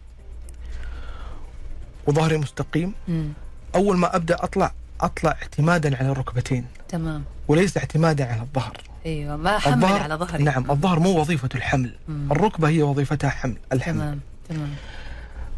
وظهري 2.07 2.37
مستقيم. 2.37 2.93
مم. 3.07 3.29
أول 3.75 3.97
ما 3.97 4.15
أبدأ 4.15 4.35
أطلع 4.43 4.71
أطلع 5.01 5.31
اعتمادا 5.31 5.97
على 5.97 6.09
الركبتين. 6.11 6.65
تمام. 6.89 7.23
وليس 7.47 7.77
اعتمادا 7.77 8.25
على 8.31 8.41
الظهر. 8.41 8.77
أيوه 9.05 9.35
ما 9.37 9.57
حمل 9.59 9.73
الظهر 9.73 10.01
على 10.03 10.15
ظهري 10.15 10.43
نعم 10.43 10.71
الظهر 10.71 10.99
مو 10.99 11.19
وظيفة 11.19 11.49
الحمل. 11.55 11.91
مم. 12.07 12.31
الركبة 12.31 12.67
هي 12.69 12.81
وظيفتها 12.81 13.29
حمل 13.29 13.55
الحمل. 13.73 13.95
تمام 13.95 14.19
تمام. 14.49 14.69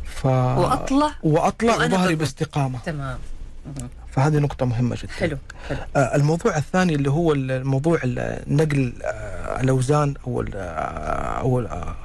ف... 0.05 0.25
وأطلع؟ 0.25 1.11
وأطلع 1.23 1.77
بضبط. 1.87 2.11
باستقامة. 2.11 2.79
تمام. 2.85 3.17
مم. 3.65 3.87
فهذه 4.11 4.37
نقطة 4.37 4.65
مهمة 4.65 4.95
جدا. 4.95 5.11
حلو 5.13 5.37
حلو. 5.69 5.77
آه، 5.95 6.15
الموضوع 6.15 6.57
الثاني 6.57 6.95
اللي 6.95 7.09
هو 7.11 7.33
الموضوع 7.33 7.99
ال- 8.03 8.55
نقل 8.55 8.93
آه، 9.03 9.61
الأوزان 9.61 10.13
أو 10.27 10.41
ال- 10.41 10.51
آه، 10.55 11.59
ال- 11.59 11.67
آه، 11.67 11.95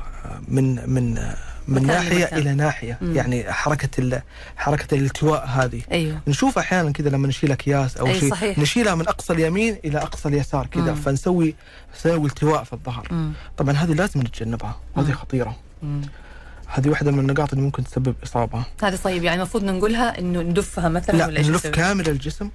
من 0.48 0.90
من 0.90 1.18
من 1.68 1.74
مكان 1.82 1.86
ناحية 1.86 2.18
لمكان. 2.24 2.38
إلى 2.38 2.54
ناحية 2.54 2.98
مم. 3.00 3.16
يعني 3.16 3.52
حركة 3.52 3.88
ال- 4.00 4.22
حركة 4.56 4.94
الالتواء 4.94 5.46
هذه 5.46 5.82
أيوه 5.92 6.20
نشوف 6.28 6.58
أحيانا 6.58 6.90
كذا 6.92 7.08
لما 7.08 7.28
نشيل 7.28 7.52
أكياس 7.52 7.96
أو 7.96 8.06
أي 8.06 8.20
شيء 8.20 8.30
صحيح. 8.30 8.58
نشيلها 8.58 8.94
من 8.94 9.08
أقصى 9.08 9.32
اليمين 9.32 9.78
إلى 9.84 9.98
أقصى 9.98 10.28
اليسار 10.28 10.66
كذا. 10.66 10.94
فنسوي 10.94 11.54
نسوي 11.96 12.26
التواء 12.28 12.64
في 12.64 12.72
الظهر 12.72 13.08
مم. 13.10 13.32
طبعا 13.56 13.74
هذه 13.74 13.92
لازم 13.92 14.20
نتجنبها 14.20 14.80
هذه. 14.96 15.12
خطيرة 15.12 15.56
مم. 15.82 16.00
هذه 16.66 16.88
واحدة 16.88 17.10
من 17.10 17.18
النقاط 17.18 17.52
اللي 17.52 17.64
ممكن 17.64 17.84
تسبب 17.84 18.14
إصابة 18.24 18.64
هذا 18.82 18.96
طيب 18.96 19.24
يعني 19.24 19.36
المفروض 19.36 19.64
نقولها 19.64 20.18
إنه 20.18 20.42
ندفها 20.42 20.88
مثلا 20.88 21.16
لا 21.16 21.26
ولا؟ 21.26 21.58
كامل 21.58 22.08
الجسم 22.08 22.50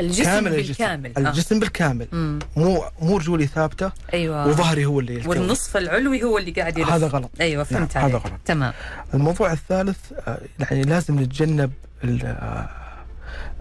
الجسم 0.00 0.24
كامل 0.24 0.50
بالكامل 0.50 1.06
الجسم 1.06 1.26
آه. 1.26 1.30
الجسم 1.30 1.60
بالكامل 1.60 2.06
مم. 2.12 2.38
مو 2.56 2.84
مو 3.02 3.16
رجولي 3.16 3.46
ثابتة 3.46 3.92
أيوه 4.14 4.46
وظهري 4.46 4.86
هو 4.86 5.00
اللي 5.00 5.14
يلتوي. 5.14 5.38
والنصف 5.38 5.76
العلوي 5.76 6.22
هو 6.22 6.38
اللي 6.38 6.50
قاعد 6.50 6.78
يلف 6.78 6.90
هذا 6.90 7.06
غلط 7.06 7.30
أيوه 7.40 7.64
فهمت 7.64 7.96
نعم، 7.96 8.04
هذا 8.06 8.18
غلط. 8.18 8.32
تمام 8.44 8.72
الموضوع 9.14 9.52
الثالث 9.52 9.98
آه، 10.26 10.40
يعني 10.60 10.82
لازم 10.82 11.20
نتجنب 11.20 11.70
آه، 12.04 12.68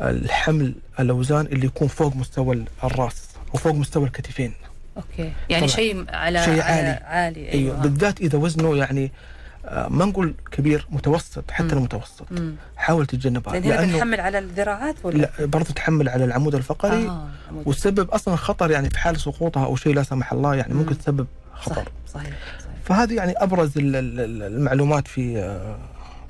الحمل 0.01 0.75
الأوزان 0.99 1.45
اللي 1.45 1.65
يكون 1.65 1.87
فوق 1.87 2.15
مستوى 2.15 2.65
الرأس 2.83 3.23
أو 3.53 3.59
فوق 3.59 3.75
مستوى 3.75 4.05
الكتفين 4.05 4.53
أوكي 4.97 5.31
يعني. 5.49 5.67
شيء 5.67 6.05
على 6.09 6.45
شيء 6.45 6.61
على 6.61 6.61
عالي. 6.61 6.89
عالي 7.05 7.39
أيوه 7.39 7.53
أيوه 7.53 7.75
بالذات 7.75 8.21
إذا 8.21 8.37
وزنه 8.37 8.77
يعني 8.77 9.05
آه، 9.05 9.34
ما 9.89 10.05
نقول 10.05 10.33
كبير 10.51 10.87
متوسط 10.89 11.51
حتى 11.51 11.63
مم. 11.67 11.71
المتوسط 11.77 12.31
مم. 12.31 12.55
حاول 12.77 13.05
تتجنبها 13.05 13.59
لأن 13.59 13.71
هنا 13.89 13.93
بنحمل 13.93 14.19
على 14.19 14.39
الذراعات 14.39 14.95
ولا 15.03 15.17
لا 15.17 15.45
برضه 15.45 15.65
تحمل 15.73 16.09
على 16.09 16.25
العمود 16.25 16.55
الفقري 16.55 17.07
آه. 17.07 17.27
وتسبب 17.65 18.09
أصلا 18.09 18.35
خطر 18.35 18.71
يعني 18.71 18.89
في 18.89 18.99
حال 18.99 19.19
سقوطها 19.19 19.65
أو 19.65 19.75
شيء 19.75 19.93
لا 19.95 20.03
سمح 20.03 20.33
الله 20.33 20.55
يعني 20.55 20.73
مم. 20.73 20.79
ممكن 20.79 20.97
تسبب 20.97 21.27
خطر 21.53 21.73
صحيح 21.73 21.87
صحيح, 22.13 22.25
صحيح. 22.59 22.75
فهذه 22.85 23.13
يعني 23.13 23.33
أبرز 23.37 23.77
ال- 23.77 23.95
ال- 23.95 24.19
ال- 24.19 24.43
المعلومات 24.43 25.07
في 25.07 25.37
آه، 25.37 25.77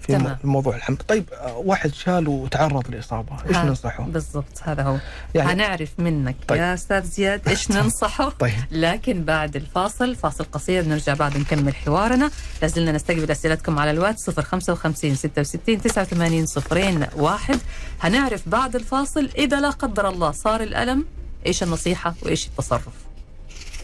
في 0.07 0.13
تمام. 0.13 0.37
مو- 0.43 0.51
موضوع 0.51 0.75
الحمل. 0.75 0.97
طيب 0.97 1.25
آه، 1.33 1.57
واحد 1.57 1.93
شال 1.93 2.27
وتعرض 2.27 2.87
لإصابة 2.91 3.31
إيش 3.49 3.57
ننصحه؟ 3.57 4.03
بالضبط 4.03 4.61
هذا 4.63 4.83
هو. 4.83 4.97
يعني 5.35 5.49
حنعرف 5.49 5.89
منك 5.99 6.35
طيب. 6.47 6.59
يا 6.59 6.73
أستاذ 6.73 7.03
زياد 7.03 7.47
إيش 7.49 7.71
ننصحه. 7.71 8.29
طيب. 8.29 8.53
لكن 8.71 9.23
بعد 9.23 9.55
الفاصل 9.55 10.15
فاصل 10.15 10.43
قصير 10.51 10.85
نرجع 10.87 11.13
بعد 11.13 11.37
نكمل 11.37 11.75
حوارنا. 11.75 12.31
لازلنا 12.61 12.91
نستقبل 12.91 13.31
أسئلتكم 13.31 13.79
على 13.79 13.91
الواتس 13.91 14.29
055 14.29 15.15
66 15.15 15.81
89 15.81 16.45
صفرين 16.45 17.05
واحد. 17.15 17.59
هنعرف 18.01 18.49
بعد 18.49 18.75
الفاصل 18.75 19.29
إذا 19.37 19.59
لا 19.59 19.69
قدر 19.69 20.09
الله 20.09 20.31
صار 20.31 20.61
الألم 20.61 21.05
إيش 21.45 21.63
النصيحة 21.63 22.15
وإيش 22.23 22.47
التصرف. 22.47 22.87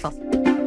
فاصل. 0.03 0.60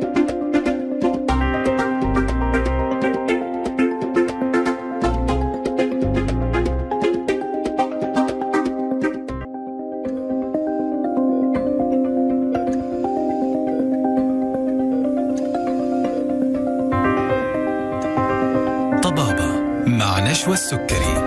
مع 19.98 20.30
نشوى 20.30 20.54
السكري 20.54 21.26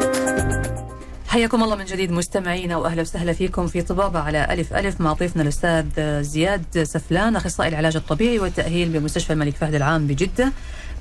حياكم 1.28 1.64
الله 1.64 1.76
من 1.76 1.86
جديد 1.86 2.12
مستمعينا 2.12 2.78
وأهلا 2.78 3.02
وسهلا 3.02 3.34
فيكم 3.34 3.68
في 3.68 3.82
طبابة 3.82 4.20
على 4.20 4.48
ألف 4.50 4.74
ألف 4.74 5.02
مع 5.02 5.14
ضيفنا 5.14 5.44
الأستاذ 5.44 5.86
زياد 6.22 6.84
سفلان 6.84 7.36
أخصائي 7.36 7.70
العلاج 7.70 7.96
الطبيعي 7.96 8.40
والتأهيل 8.40 8.90
بمستشفى 8.90 9.34
الملك 9.34 9.56
فهد 9.56 9.76
العام 9.76 10.08
بجدة. 10.08 10.52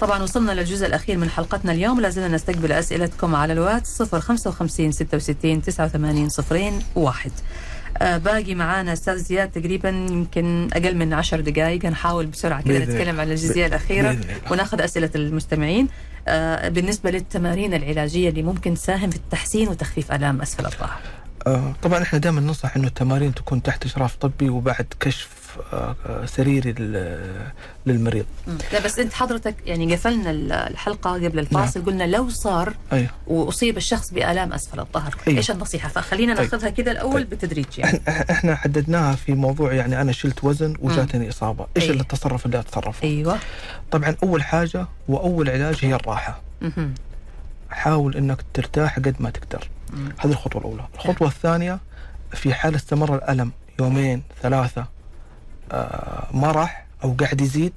طبعا 0.00 0.22
وصلنا 0.22 0.52
للجزء 0.52 0.86
الأخير 0.86 1.18
من 1.18 1.30
حلقتنا 1.30 1.72
اليوم 1.72 2.00
لازلنا 2.00 2.28
نستقبل 2.28 2.72
أسئلتكم 2.72 3.34
على 3.34 3.52
الواتس 3.52 4.02
055 4.02 4.92
66 4.92 5.62
89 5.62 6.28
صفرين 6.28 6.78
واحد. 6.94 7.32
آه 7.98 8.16
باقي 8.16 8.54
معانا 8.54 8.92
أستاذ 8.92 9.16
زياد 9.16 9.50
تقريبا 9.50 9.88
يمكن 9.88 10.68
أقل 10.72 10.96
من 10.96 11.12
عشر 11.12 11.40
دقائق 11.40 11.84
نحاول 11.84 12.26
بسرعة 12.26 12.62
كذا 12.62 12.78
نتكلم 12.78 13.20
عن 13.20 13.30
الجزئية 13.30 13.66
الأخيرة. 13.66 14.16
وناخذ 14.50 14.80
أسئلة 14.80 15.10
المستمعين 15.14 15.88
بالنسبة 16.68 17.10
للتمارين 17.10 17.74
العلاجية 17.74 18.28
اللي 18.28 18.42
ممكن 18.42 18.74
تساهم 18.74 19.10
في 19.10 19.16
التحسين 19.16 19.68
وتخفيف 19.68 20.12
آلام 20.12 20.42
أسفل 20.42 20.66
الظهر. 20.66 20.98
آه، 21.46 21.72
طبعا 21.82 22.02
إحنا 22.02 22.18
دائما 22.18 22.40
ننصح 22.40 22.76
إنه 22.76 22.86
التمارين 22.86 23.34
تكون 23.34 23.62
تحت 23.62 23.84
إشراف 23.84 24.16
طبي 24.16 24.48
وبعد 24.48 24.86
كشف 25.00 25.28
آه، 25.72 26.26
سريري 26.26 26.72
لل- 26.72 27.50
للمريض. 27.86 28.26
لا 28.72 28.84
بس 28.84 28.98
انت 28.98 29.12
حضرتك 29.12 29.54
يعني 29.66 29.94
قفلنا 29.94 30.30
ال- 30.30 30.52
الحلقة 30.52 31.12
قبل 31.12 31.38
الفاصل 31.38 31.84
قلنا 31.84 32.04
لو 32.04 32.28
صار 32.28 32.74
أيوه 32.92 33.08
وأصيب 33.26 33.76
الشخص 33.76 34.12
بآلام 34.12 34.52
أسفل 34.52 34.80
الظهر 34.80 35.14
أيوة. 35.28 35.38
إيش 35.38 35.50
النصيحة 35.50 35.88
فخلينا 35.88 36.34
طيب. 36.34 36.42
ناخذها 36.52 36.70
كذا 36.70 36.90
الأول 36.92 37.12
طيب. 37.20 37.30
بالتدريج 37.30 37.66
يعني 37.78 38.00
إحنا 38.30 38.54
حددناها 38.56 39.14
في 39.14 39.32
موضوع 39.34 39.72
يعني 39.72 40.00
أنا 40.00 40.12
شلت 40.12 40.44
وزن 40.44 40.74
وجاتني 40.80 41.28
إصابة 41.28 41.66
إيش. 41.76 41.90
اللي 41.90 42.02
التصرف 42.02 42.46
اللي 42.46 42.58
أتصرفه 42.60 43.02
أيوه 43.08 43.38
طبعا 43.90 44.16
أول 44.22 44.42
حاجة 44.42 44.86
وأول 45.08 45.50
علاج 45.50 45.76
هي 45.80 45.94
الراحة 45.94 46.40
مهم. 46.62 46.94
حاول 47.70 48.16
إنك 48.16 48.38
ترتاح 48.54 48.96
قد 48.98 49.16
ما 49.20 49.30
تقدر. 49.30 49.68
هذه 50.18 50.30
الخطوة 50.32 50.60
الأولى 50.60 50.84
الخطوة 50.94 51.28
الثانية 51.28 51.78
في 52.32 52.54
حال 52.54 52.74
استمر 52.74 53.14
الألم 53.14 53.52
يومين 53.80 54.22
ثلاثة 54.42 54.86
ما 56.34 56.52
راح 56.52 56.86
أو 57.04 57.12
قاعد 57.20 57.40
يزيد 57.40 57.72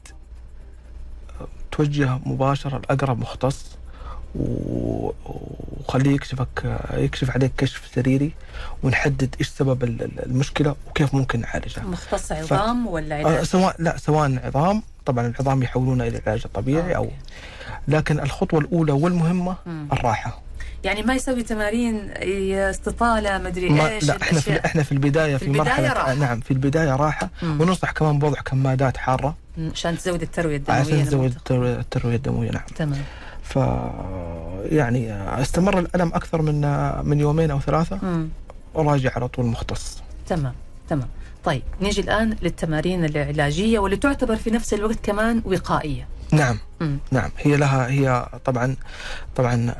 آه، 1.41 1.47
توجه 1.71 2.19
مباشرة 2.25 2.77
لأقرب 2.77 3.19
مختص 3.19 3.65
وخليه 4.35 6.11
يكشفك 6.15 6.47
آه، 6.65 6.97
يكشف 6.97 7.29
عليك 7.31 7.51
كشف 7.57 7.89
سريري 7.95 8.31
ونحدد 8.83 9.35
إيش 9.39 9.47
سبب 9.49 9.83
ال- 9.83 10.01
ال- 10.03 10.25
المشكلة 10.25 10.75
وكيف 10.87 11.13
ممكن 11.15 11.39
نعالجها 11.41 11.83
مختص 11.83 12.31
عظام 12.31 12.87
ولا 12.87 13.15
آه 13.15 13.25
علاج؟ 13.25 13.43
سواء 13.43 13.75
لا 13.79 13.97
سواء 13.97 14.39
عظام 14.47 14.83
طبعا 15.05 15.27
العظام 15.27 15.63
يحولونها 15.63 16.07
إلى 16.07 16.17
العلاج 16.17 16.41
الطبيعي 16.45 16.93
آه، 16.93 16.97
أو 16.97 17.03
أوكي. 17.03 17.15
لكن 17.87 18.19
الخطوة 18.19 18.59
الأولى 18.59 18.91
والمهمة 18.91 19.55
مم. 19.65 19.87
الراحة 19.93 20.41
يعني 20.83 21.01
ما 21.03 21.15
يسوي 21.15 21.43
تمارين 21.43 22.09
استطالة 22.53 23.37
مدري 23.37 23.69
ما 23.69 23.89
إيش 23.89 24.03
لا 24.03 24.21
إحنا 24.21 24.39
في. 24.39 24.65
إحنا 24.65 24.83
في 24.83 24.91
البداية 24.91 25.37
في 25.37 25.45
في, 25.45 25.51
البداية 25.51 25.63
مرحلة 25.65 25.93
راحة. 25.93 26.13
نعم 26.13 26.39
في 26.39 26.51
البداية 26.51 26.95
راحة 26.95 27.29
مم. 27.43 27.61
وننصح 27.61 27.91
كمان 27.91 28.19
بوضع 28.19 28.41
كمادات 28.41 28.97
حارة. 28.97 29.35
عشان 29.73 29.97
تزود 29.97 30.21
التروية 30.21 30.57
الدموية 30.57 30.79
عشان 30.81 31.05
تزود. 31.05 31.25
الترويه 31.35 31.75
التروية 31.79 32.15
الدموية 32.15 32.51
نعم 32.51 32.63
تمام 32.75 33.01
ف 33.43 33.55
يعني 34.71 35.13
استمر 35.41 35.79
الألم 35.79 36.07
أكثر 36.07 36.41
من 36.41 36.61
من 37.05 37.19
يومين 37.19 37.51
أو 37.51 37.59
ثلاثة 37.59 37.99
مم. 38.03 38.29
وراجع 38.73 39.11
على 39.15 39.27
طول 39.27 39.45
مختص 39.45 39.97
تمام 40.27 40.53
تمام 40.89 41.07
طيب 41.43 41.61
نيجي 41.81 42.01
الآن 42.01 42.35
للتمارين 42.41 43.05
العلاجية 43.05 43.79
واللي 43.79 43.97
تعتبر 43.97 44.35
في 44.35 44.51
نفس 44.51 44.73
الوقت 44.73 44.97
كمان 45.03 45.41
وقائية 45.45 46.07
نعم. 46.31 46.57
نعم. 47.11 47.29
هي 47.37 47.57
لها 47.57 47.87
هي 47.87 48.29
طبعا 48.45 48.75
طبعا 49.35 49.75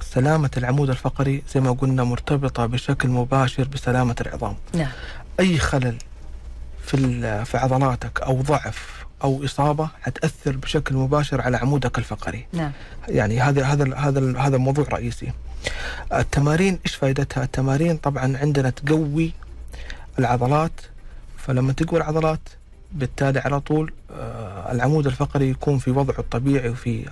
سلامة 0.00 0.50
العمود 0.56 0.90
الفقري 0.90 1.42
زي 1.54 1.60
ما 1.60 1.72
قلنا 1.72 2.04
مرتبطة 2.04 2.66
بشكل 2.66 3.08
مباشر 3.08 3.64
بسلامة 3.64 4.16
العظام. 4.20 4.56
نعم. 4.74 4.90
أي 5.40 5.58
خلل 5.58 5.96
في 6.84 7.44
في 7.44 7.58
عضلاتك 7.58 8.20
أو 8.20 8.42
ضعف 8.42 9.06
أو 9.24 9.44
إصابة 9.44 9.88
حتأثر 10.02 10.56
بشكل 10.56 10.94
مباشر 10.94 11.40
على 11.40 11.56
عمودك 11.56 11.98
الفقري. 11.98 12.46
نعم. 12.52 12.72
يعني 13.08 13.40
هذا 13.40 13.64
هذا 13.64 13.96
هذا 13.96 14.38
هذا 14.38 14.56
موضوع 14.56 14.84
رئيسي. 14.92 15.32
التمارين 16.12 16.78
إيش 16.86 16.94
فائدتها 16.94 17.44
التمارين 17.44 17.96
طبعا 17.96 18.38
عندنا 18.38 18.70
تقوي 18.70 19.32
العضلات 20.18 20.80
فلما 21.38 21.72
تقوي 21.72 22.00
العضلات 22.00 22.48
بالتالي 22.94 23.40
على 23.40 23.60
طول 23.60 23.92
آه، 24.10 24.72
العمود 24.72 25.06
الفقري 25.06 25.50
يكون 25.50 25.78
في 25.78 25.90
وضعه 25.90 26.18
الطبيعي 26.18 26.68
وفي. 26.68 27.04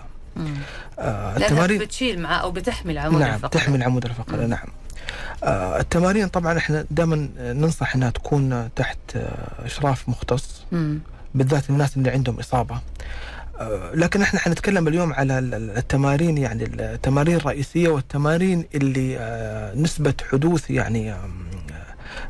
آه، 0.99 1.37
التمارين 1.37 1.79
بتشيل 1.79 2.21
معاه 2.23 2.37
أو 2.39 2.51
بتحمل 2.51 2.99
عمود 2.99 3.21
نعم 3.21 3.35
الفقري 3.35 3.51
تحمل 3.63 3.83
عمود 3.83 4.05
الفقري 4.05 4.41
مم. 4.45 4.51
نعم 4.51 4.67
آه، 5.45 5.81
التمارين 5.81 6.29
طبعا 6.29 6.59
إحنا 6.59 6.87
دائما 6.91 7.29
ننصح 7.39 7.95
إنها 7.95 8.11
تكون 8.11 8.69
تحت 8.77 8.99
آه، 9.17 9.67
إشراف 9.67 10.09
مختص 10.09 10.63
مم. 10.73 10.99
بالذات 11.35 11.71
الناس 11.71 11.97
اللي 11.97 12.11
عندهم 12.11 12.39
إصابة 12.39 12.81
آه، 13.61 13.91
لكن 13.95 14.23
إحنا 14.23 14.41
حنتكلم 14.41 14.89
اليوم 14.89 15.13
على 15.13 15.39
ال- 15.39 15.55
ال- 15.55 15.77
التمارين 15.77 16.39
يعني 16.39 16.65
التمارين 16.65 17.37
الرئيسية 17.37 17.89
والتمارين 17.89 18.65
اللي 18.75 19.17
آه، 19.19 19.75
نسبة 19.75 20.15
حدوث 20.33 20.71
يعني 20.71 21.15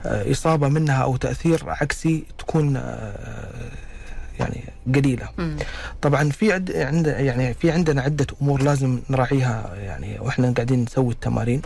إصابة 0.05 0.69
منها 0.69 1.03
أو 1.03 1.17
تأثير 1.17 1.63
عكسي 1.67 2.25
تكون 2.39 2.77
آه، 2.77 3.71
يعني 4.41 4.65
قليلة 4.95 5.29
مم. 5.39 5.57
طبعا 6.03 6.31
في 6.31 6.53
عد 6.53 6.73
عند 6.77 7.07
يعني 7.07 7.55
في 7.55 7.71
عندنا 7.71 8.03
عدة 8.03 8.27
أمور 8.43 8.63
لازم 8.63 9.01
نراعيها 9.11 9.75
يعني 9.75 10.19
وإحنا 10.21 10.51
قاعدين 10.57 10.83
نسوي 10.83 11.13
التمارين 11.13 11.63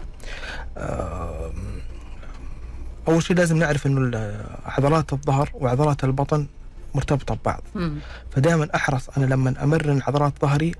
أول 3.09 3.22
شيء 3.22 3.37
لازم 3.37 3.57
نعرف 3.57 3.87
ال- 3.87 4.44
عضلات 4.66 5.12
الظهر 5.12 5.50
وعضلات 5.55 6.05
البطن 6.05 6.46
مرتبطة 6.94 7.35
ببعض 7.35 7.62
مم. 7.74 7.98
فدائما 8.31 8.68
أحرص 8.74 9.09
أنا 9.16 9.27
لما 9.27 9.55
أمرن 9.62 10.03
عضلات 10.07 10.33
ظهري 10.42 10.72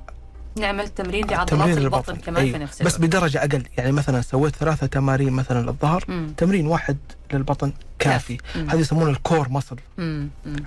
نعمل 0.59 0.89
تمرين 0.89 1.27
لعضلات 1.27 1.51
تمرين 1.51 1.79
البطن 1.79 2.13
للبطن. 2.13 2.25
كمان 2.27 2.43
أيوة. 2.43 2.59
في 2.59 2.65
نفس 2.65 2.83
بس 2.83 2.97
الوقت 2.97 3.01
بدرجة 3.11 3.39
أقل 3.39 3.63
يعني 3.79 3.93
مثلا 3.93 4.21
سويت 4.21 4.57
ثلاثة 4.57 4.87
تمارين 4.87 5.33
مثلا 5.33 5.63
للظهر. 5.71 6.05
تمرين 6.37 6.67
واحد 6.67 6.97
للبطن 7.35 7.73
كافي. 7.99 8.39
هذه 8.55 8.81
يسمونه 8.81 9.11
ال 9.11 9.18
core 9.18 9.49
muscle. 9.49 9.77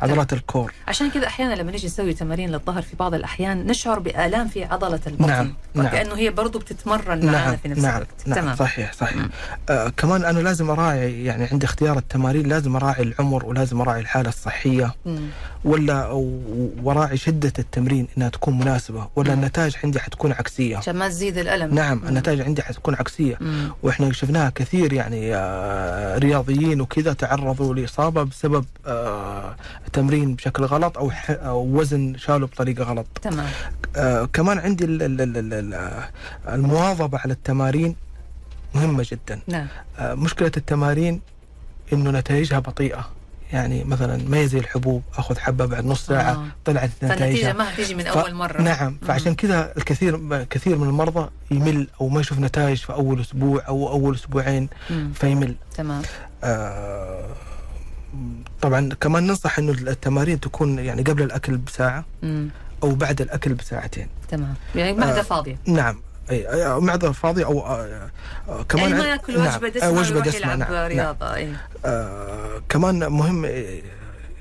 عضلات 0.02 0.34
ال 0.34 0.42
core 0.42 0.74
عشان 0.88 1.10
كذا 1.10 1.28
أحيانا 1.28 1.54
لما 1.54 1.72
نيجي 1.72 1.88
نسوي 1.88 2.14
تمارين 2.14 2.50
للظهر 2.50 2.82
في 2.82 2.96
بعض 2.96 3.14
الأحيان 3.14 3.68
نشعر 3.68 4.00
بآلام 4.00 4.48
في 4.48 4.64
عضلة 4.64 5.00
البطن 5.08 5.28
نعم، 5.28 5.54
نعم. 5.74 5.86
وكأنه 5.86 6.16
هي 6.18 6.30
برضو 6.30 6.60
بتتمرن 6.60 7.26
معنا 7.26 7.32
نعم 7.32 7.58
في 7.58 7.68
نفس 7.68 7.80
نعم 7.80 7.96
الوقت 7.96 8.28
نعم 8.28 8.40
تمام 8.40 8.56
صحيح 8.56 8.94
صحيح 8.94 9.18
مم. 9.18 9.30
آه 9.70 9.90
كمان 9.90 10.26
أنا 10.26 10.40
لازم 10.40 10.70
أراعي 10.70 11.26
يعني 11.26 11.44
عند 11.44 11.64
اختيار 11.64 11.98
التمارين 11.98 12.48
لازم 12.48 12.76
أراعي 12.76 13.04
العمر 13.04 13.46
ولازم 13.46 13.82
أراعي 13.82 14.02
الحالة 14.02 14.30
الصحية 14.30 14.96
مم. 15.06 15.20
ولا 15.66 16.08
وراعي 16.84 17.18
شدة 17.18 17.54
التمرين 17.60 18.08
إنها 18.18 18.30
تكون 18.30 18.60
مناسبة 18.60 19.08
ولا 19.16 19.36
مم. 19.36 19.42
النتائج 19.42 19.76
عندي 19.84 20.00
حتكون 20.00 20.32
عكسية 20.32 20.78
عشان 20.78 20.96
ما 20.96 21.08
تزيد 21.08 21.38
الألم 21.38 21.76
نعم 21.76 21.98
مم. 21.98 22.08
النتائج 22.08 22.42
عندي 22.42 22.62
حتكون 22.62 22.96
عكسية 22.96 23.38
مم. 23.42 23.72
وإحنا 23.84 24.14
شفناها 24.14 24.50
كثير 24.56 24.94
يعني 24.94 25.36
آه، 25.36 26.18
رياضيين 26.18 26.57
وكذا 26.66 27.14
تعرضوا 27.14 27.76
لإصابة 27.76 28.24
بسبب 28.24 28.66
آه، 28.88 29.56
تمرين 29.94 30.36
بشكل 30.36 30.64
غلط 30.66 30.98
أو 30.98 31.12
ح- 31.12 31.32
أو 31.32 31.64
وزن 31.80 32.18
شالوا 32.18 32.48
بطريقة 32.48 32.84
غلط. 32.84 33.06
تمام. 33.22 33.48
آه، 33.96 34.26
كمان 34.26 34.58
عندي 34.60 34.86
ال- 34.86 35.04
ال- 35.04 35.22
ال- 35.22 35.38
ال- 35.38 35.54
ال- 35.54 36.04
المواظبة 36.54 37.18
على 37.20 37.34
التمارين 37.34 37.96
مهمة 38.76 39.06
جدا. 39.12 39.40
نعم. 39.48 39.68
آه، 40.00 40.14
مشكلة 40.14 40.52
التمارين 40.58 41.22
إنه 41.94 42.12
نتائجها 42.12 42.60
بطيئة. 42.60 43.10
يعني 43.54 43.84
مثلا 43.84 44.20
ما 44.30 44.46
زي 44.46 44.58
الحبوب 44.60 45.02
آخذ 45.18 45.38
حبة 45.40 45.66
بعد 45.66 45.86
نص 45.86 46.06
ساعة 46.06 46.32
آه. 46.32 46.46
طلعت 46.66 46.90
فالنتيجة 47.02 47.16
نتائجها 47.16 47.54
ما 47.54 47.74
هتيجي 47.74 47.96
من 47.96 48.04
ف- 48.04 48.08
أول 48.08 48.34
مرة. 48.34 48.62
نعم. 48.62 48.88
مم. 48.88 49.08
فعشان 49.08 49.36
كذا 49.36 49.74
الكثير 49.78 50.44
كثير 50.44 50.78
من 50.78 50.88
المرضى 50.90 51.30
يمل 51.52 51.88
أو 52.02 52.08
ما 52.10 52.22
يشوف 52.22 52.40
نتائج 52.40 52.78
في 52.78 52.94
أول 52.94 53.22
أسبوع 53.22 53.64
أو 53.68 53.90
أول 53.90 54.16
أسبوعين 54.16 54.70
مم. 54.90 55.12
فيمل. 55.16 55.56
تمام. 55.76 56.02
آه 56.02 56.27
طبعا 58.62 58.90
كمان 59.02 59.28
ننصح 59.28 59.60
إنه 59.60 59.72
التمارين 59.72 60.40
تكون 60.40 60.80
يعني 60.80 61.02
قبل 61.02 61.24
الأكل 61.24 61.58
بساعة 61.58 62.06
مم. 62.24 62.50
أو 62.84 62.96
بعد 62.96 63.22
الأكل 63.22 63.54
بساعتين. 63.54 64.08
تمام. 64.30 64.54
يعني 64.76 64.94
معدة 64.94 65.20
آه، 65.20 65.24
فاضية. 65.24 65.58
نعم. 65.68 66.02
أي 66.32 66.48
أي- 66.48 66.68
معدة 66.84 67.12
فاضية 67.12 67.46
أو 67.46 67.60
آه 67.60 68.10
آه 68.50 68.64
كمان 68.64 68.90
يعني 68.90 69.02
ما 69.02 69.08
يأكل 69.08 69.38
نعم، 69.44 69.48
وجبه 69.56 69.68
آه، 69.68 69.70
دسمه 69.72 69.90
وجبة 69.90 70.16
ويروح 70.16 70.28
دسمه 70.28 70.40
يلعب 70.40 70.60
نعم, 70.60 70.72
نعم. 70.74 70.88
رياضه 70.88 71.34
اي 71.36 71.54
آه 71.86 72.62
كمان 72.70 73.08
مهم 73.08 73.46
آه، 73.46 73.82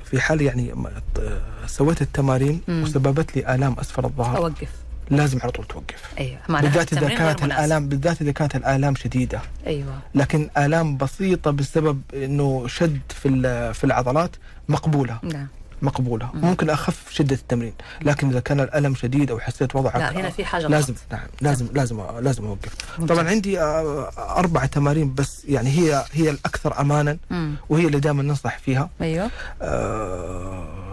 في 0.05 0.21
حال 0.21 0.43
يعني 0.43 0.73
آه، 0.73 1.67
سويت 1.67 2.03
التمارين 2.03 2.61
مم. 2.69 2.83
وسببت 2.83 3.37
لي 3.37 3.55
آلام 3.55 3.77
اسفل 3.81 4.05
الظهر. 4.05 4.37
أوقف. 4.37 4.69
لازم 5.11 5.39
على 5.43 5.53
طول 5.53 5.65
توقف. 5.65 6.13
أيوه 6.19 6.39
بالذات 6.49 6.93
إذا 6.93 7.09
كانت. 7.09 7.43
الالام 7.45 7.89
بالذات 7.89 8.23
إذا 8.23 8.33
كانت 8.33 8.57
الآلام 8.57 8.95
شديدة. 8.95 9.41
أيوه. 9.67 9.99
لكن 10.15 10.51
آلام 10.59 10.97
بسيطة 10.97 11.51
بسبب 11.51 12.03
إنه 12.15 12.67
شد 12.67 13.01
في 13.09 13.29
في 13.75 13.85
العضلات 13.85 14.37
مقبولة. 14.69 15.19
نعم. 15.23 15.47
مقبولة. 15.83 16.31
مم. 16.35 16.41
ممكن 16.41 16.71
أخف 16.71 17.11
شدة 17.11 17.35
التمرين. 17.35 17.73
لكن 18.03 18.29
إذا 18.31 18.41
كان 18.41 18.61
الألم 18.61 18.95
شديد 18.95 19.31
أو 19.31 19.39
حسيت 19.41 19.77
وضعك 19.77 19.97
لا 19.97 20.13
هنا 20.13 20.31
في 20.31 20.45
حاجة 20.45 20.67
لازم. 20.67 20.95
نعم 21.13 21.27
لازم 21.41 21.67
لازم 21.73 22.03
لازم 22.21 22.45
أوقف. 22.47 22.73
ممتاز. 22.99 23.17
طبعا 23.17 23.29
عندي 23.29 23.61
آه، 23.61 24.11
أربع 24.19 24.67
تمارين 24.67 25.15
بس 25.15 25.45
يعني 25.45 25.71
هي 25.71 26.05
هي 26.13 26.31
الأكثر 26.31 26.81
امانا. 26.81 27.17
مم. 27.31 27.55
وهي 27.69 27.87
اللي 27.87 28.01
دائما 28.01 28.23
ننصح 28.23 28.59
فيها. 28.59 28.91
أيوه. 29.01 29.31
آه، 29.63 30.86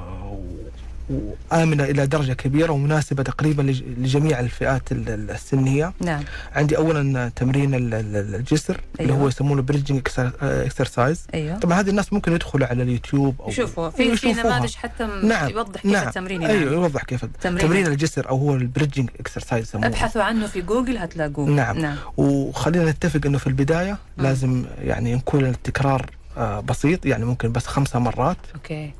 وآمنة 1.10 1.84
إلى 1.84 2.08
درجة 2.08 2.34
كبيرة 2.34 2.72
ومناسبة 2.72 3.24
تقريبا 3.24 3.62
لج- 3.62 3.84
لجميع 3.98 4.40
الفئات 4.40 4.92
ال- 4.92 5.10
ال- 5.10 5.32
السنية 5.32 5.94
نعم 6.00 6.24
عندي 6.56 6.78
أولا 6.78 7.32
تمرين 7.36 7.76
ال- 7.76 7.94
ال- 7.94 8.36
الجسر 8.36 8.82
اللي 9.00 9.14
أيوة. 9.14 9.24
هو 9.24 9.28
يسمونه 9.28 9.62
بريدجنج 9.62 10.02
exercise 10.40 11.28
أيوه 11.34 11.58
طبعا 11.60 11.80
هذه 11.80 11.90
الناس 11.90 12.14
ممكن 12.14 12.34
يدخلوا 12.34 12.68
على 12.68 12.84
اليوتيوب 12.84 13.42
أو 13.42 13.50
يشوفوا 13.50 13.90
في 13.90 14.16
في. 14.18 14.34
نماذج 14.34 14.76
حتى 14.76 15.06
م- 15.06 15.26
نعم 15.26 15.50
يوضح 15.50 15.82
كيف 15.82 15.92
نعم 15.92 16.08
التمرين 16.08 16.44
أيوه 16.44 16.62
يعني. 16.64 16.72
يوضح 16.76 17.04
كيف 17.04 17.26
تمرين. 17.26 17.68
تمرين 17.68 17.88
الجسر 17.88 18.30
أو 18.30 18.38
هو 18.38 18.56
ال 18.56 18.62
bridging 18.62 19.10
exercise 19.20 19.64
يسمونه 19.68 19.88
ابحثوا 19.88 20.24
عنه 20.24 20.48
في 20.48 20.62
جوجل 20.62 20.98
هتلاقوه 20.98 21.50
نعم. 21.50 21.78
نعم 21.78 21.96
وخلينا 22.18 22.92
نتفق 22.92 23.22
إنه 23.26 23.38
في 23.38 23.48
البداية 23.48 23.98
مم. 24.18 24.24
لازم 24.24 24.66
يعني 24.82 25.12
يكون 25.12 25.46
التكرار 25.46 26.10
آه، 26.38 26.60
بسيط 26.60 27.06
يعني 27.06 27.26
ممكن 27.26 27.52
بس 27.52 27.66
خمسة 27.66 28.00
مرات 28.00 28.38
okay 28.56 28.94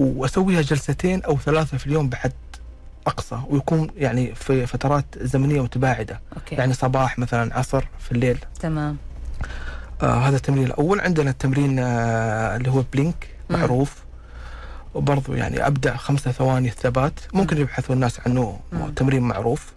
وأسويها 0.00 0.62
جلستين 0.62 1.22
أو 1.22 1.38
ثلاثة 1.38 1.78
في 1.78 1.86
اليوم 1.86 2.08
بحد 2.08 2.32
أقصى 3.06 3.40
ويكون 3.48 3.88
يعني 3.96 4.34
في 4.34 4.66
فترات 4.66 5.04
زمنية 5.20 5.62
متباعدة. 5.62 6.20
okay. 6.36 6.54
يعني 6.54 6.72
صباح 6.72 7.18
مثلا 7.18 7.58
عصر 7.58 7.84
في 7.98 8.12
الليل. 8.12 8.38
تمام. 8.60 8.96
آه 10.02 10.28
هذا 10.28 10.36
التمرين 10.36 10.66
الأول. 10.66 11.00
عندنا 11.00 11.30
التمرين 11.30 11.78
آه 11.78 12.56
اللي 12.56 12.70
هو 12.70 12.84
plank. 12.92 13.28
معروف. 13.50 13.96
وبرضه 14.94 15.36
يعني 15.36 15.66
ابدا 15.66 15.96
خمسة 15.96 16.32
ثواني 16.32 16.68
الثبات. 16.68 17.20
ممكن 17.34 17.58
يبحثوا 17.58 17.94
الناس 17.94 18.20
عنه. 18.26 18.60
تمرين 18.96 19.22
معروف. 19.22 19.72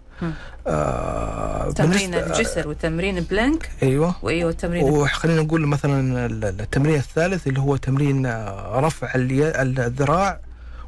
آه 0.66 1.70
تمرين 1.70 2.14
الجسر 2.14 2.68
وتمرين 2.68 3.20
plank. 3.20 3.70
أيوه. 3.82 4.14
وأيوة 4.22 4.52
تمرين 4.52 4.84
وخلينا 4.84 5.42
نقول 5.42 5.66
مثلا 5.66 6.26
ال- 6.26 6.44
التمرين 6.60 6.94
الثالث 6.94 7.46
اللي 7.46 7.60
هو 7.60 7.76
تمرين 7.76 8.26
آه، 8.26 8.80
رفع 8.80 9.12
الذراع 9.14 10.40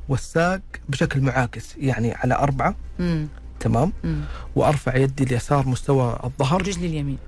والساق 0.09 0.61
بشكل 0.89 1.21
معاكس 1.21 1.75
يعني 1.77 2.15
على 2.15 2.35
أربعة. 2.35 2.75
مم. 2.99 3.29
تمام؟ 3.61 3.93
مم. 4.05 4.21
وأرفع 4.57 4.97
يدي 4.97 5.25
اليسار 5.25 5.69
مستوى 5.69 6.19
الظهر. 6.25 6.61
رجلي 6.63 6.87
اليمين. 6.87 7.19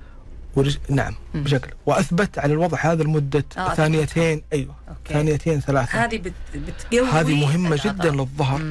ورج... 0.59 0.77
نعم 0.89 1.15
مم. 1.33 1.43
بشكل. 1.43 1.69
وأثبت 1.85 2.39
على 2.39 2.53
الوضع 2.53 2.77
هذا 2.81 3.03
لمدة 3.03 3.43
آه، 3.57 3.73
ثانيتين 3.73 4.41
أيوة 4.53 4.75
okay. 4.89 5.13
ثانيتين 5.13 5.59
ثلاثة. 5.59 6.05
هذه 6.05 6.17
بت... 6.17 6.33
بتقوي 6.55 7.09
هذه 7.09 7.41
مهمة 7.45 7.75
العضلة. 7.75 7.93
جدا 7.93 8.09
للظهر 8.11 8.61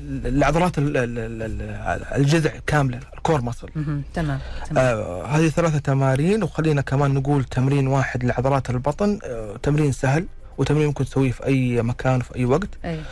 للعضلات 0.00 0.78
ال- 0.78 0.96
ال- 0.96 1.18
ال- 1.18 1.42
ال- 1.42 2.04
الجذع 2.20 2.50
كاملة 2.66 3.00
ال 3.16 3.21
core 3.21 3.40
muscle. 3.42 3.68
تمام 3.74 4.02
تمام. 4.14 4.40
آه 4.76 5.26
هذه 5.26 5.48
ثلاثة 5.48 5.78
تمارين 5.78 6.42
وخلينا 6.42 6.80
كمان 6.80 7.14
نقول 7.14 7.44
تمرين 7.44 7.86
واحد 7.86 8.24
لعضلات 8.24 8.70
البطن. 8.70 9.18
آه 9.24 9.56
تمرين 9.62 9.92
سهل 9.92 10.26
وتمرين 10.58 10.86
ممكن 10.86 11.04
تسويه 11.04 11.30
في 11.32 11.46
أي 11.46 11.82
مكان 11.82 12.20
في 12.20 12.36
أي 12.36 12.44
وقت 12.44 12.68
أيوه 12.84 13.02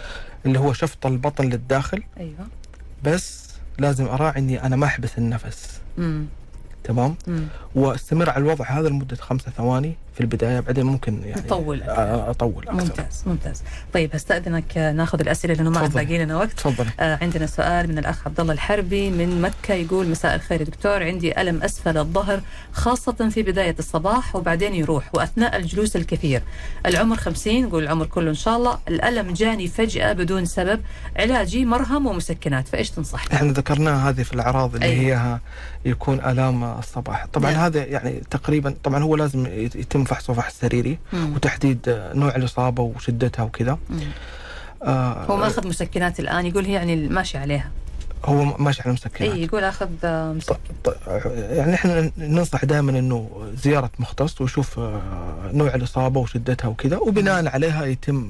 اللي 0.47 0.59
هو 0.59 0.73
شفط 0.73 1.07
البطن 1.07 1.45
للداخل. 1.45 2.03
أيوه. 2.21 2.47
بس 3.05 3.47
لازم 3.79 4.07
أراعي 4.07 4.39
إني 4.41 4.63
أنا 4.67 4.77
ما 4.77 4.87
أحبس 4.87 5.19
النفس. 5.19 5.81
مم. 5.99 6.27
تمام 6.87 7.15
مم. 7.27 7.47
واستمر 7.75 8.31
على 8.31 8.45
الوضع 8.45 8.65
هذا 8.65 8.89
لمدة 8.89 9.17
خمسة 9.17 9.51
ثواني 9.51 9.95
في 10.17 10.23
البداية 10.23 10.61
بعدين 10.61 10.87
ممكن 10.87 11.23
يعني. 11.25 11.43
آه، 11.53 12.31
أطول 12.31 12.63
أكثر 12.63 12.73
ممتاز 12.73 13.23
ممتاز 13.27 13.63
طيب 13.93 14.11
هستأذنك 14.15 14.79
آه، 14.79 14.93
ناخذ 14.93 15.21
الأسئلة 15.21 15.55
لأنه 15.55 15.71
ما. 15.71 15.87
باقي 15.87 16.19
لنا 16.19 16.37
وقت 16.37 16.53
تفضل 16.53 16.87
آه 17.01 17.19
عندنا 17.23 17.47
سؤال 17.47 17.89
من 17.89 17.99
الأخ 17.99 18.27
عبد 18.27 18.41
الله 18.41 18.53
الحربي 18.53 19.11
من 19.11 19.41
مكة 19.43 19.75
يقول 19.75 20.09
مساء 20.09 20.35
الخير 20.35 20.63
دكتور 20.63 21.03
عندي 21.03 21.41
ألم 21.41 21.63
أسفل 21.63 21.99
الظهر 21.99 22.41
خاصة 22.73 23.29
في 23.31 23.43
بداية 23.43 23.77
الصباح 23.79 24.37
وبعدين 24.37 24.75
يروح 24.75 25.15
وأثناء 25.15 25.57
الجلوس 25.57 25.97
الكثير 25.97 26.43
العمر 26.87 27.17
50 27.17 27.55
يقول 27.55 27.83
العمر 27.83 28.07
كله 28.07 28.31
إن 28.31 28.35
شاء 28.35 28.57
الله 28.57 28.79
الألم 28.89 29.33
جاني 29.33 29.69
فجأة 29.69 30.13
بدون 30.13 30.45
سبب 30.45 30.81
علاجي 31.17 31.65
مرهم 31.65 32.07
ومسكنات 32.07 32.69
فإيش 32.69 32.91
تنصح 32.91 33.25
إحنا 33.33 33.53
ذكرناها 33.53 34.11
هذه 34.11 34.23
في 34.23 34.33
الأعراض 34.33 34.75
اللي 34.75 34.87
أيوة. 34.87 35.35
هي 35.35 35.39
يكون 35.85 36.21
آلام 36.21 36.65
الصباح 36.65 37.27
طبعا 37.33 37.51
نعم. 37.51 37.61
هذا 37.61 37.85
يعني 37.85 38.23
تقريبا 38.31 38.75
طبعا 38.85 39.03
هو 39.03 39.17
لازم 39.17 39.47
يتم 39.57 40.06
فحص 40.07 40.31
سريري 40.61 40.99
مم. 41.13 41.35
وتحديد 41.35 41.79
نوع 42.15 42.37
الإصابة 42.37 42.83
وشدتها 42.83 43.43
وكذا. 43.43 43.79
آه 44.83 45.25
هو 45.25 45.37
ماخذ 45.37 45.69
مسكنات 45.69 46.21
الآن 46.21 46.47
يقول 46.47 46.65
هي 46.65 46.73
يعني 46.73 47.09
ماشي 47.09 47.39
عليها 47.39 47.71
هو 48.27 48.45
ماشي 48.59 48.83
على 48.83 48.93
مسكنات 48.93 49.33
أي 49.33 49.43
يقول 49.43 49.65
أخذ 49.65 49.89
آه، 50.05 50.33
مسكن 50.33 50.55
ط- 50.85 50.89
ط- 50.89 51.27
يعني 51.37 51.75
إحنا 51.75 52.11
ننصح 52.19 52.65
دائما 52.65 52.99
إنه 52.99 53.31
زيارة 53.63 53.91
مختص 53.99 54.41
ويشوف 54.41 54.79
آه، 54.79 55.51
نوع 55.53 55.75
الإصابة 55.75 56.21
وشدتها 56.21 56.69
وكذا 56.69 56.97
وبناء 56.97 57.49
عليها 57.49 57.85
يتم 57.85 58.29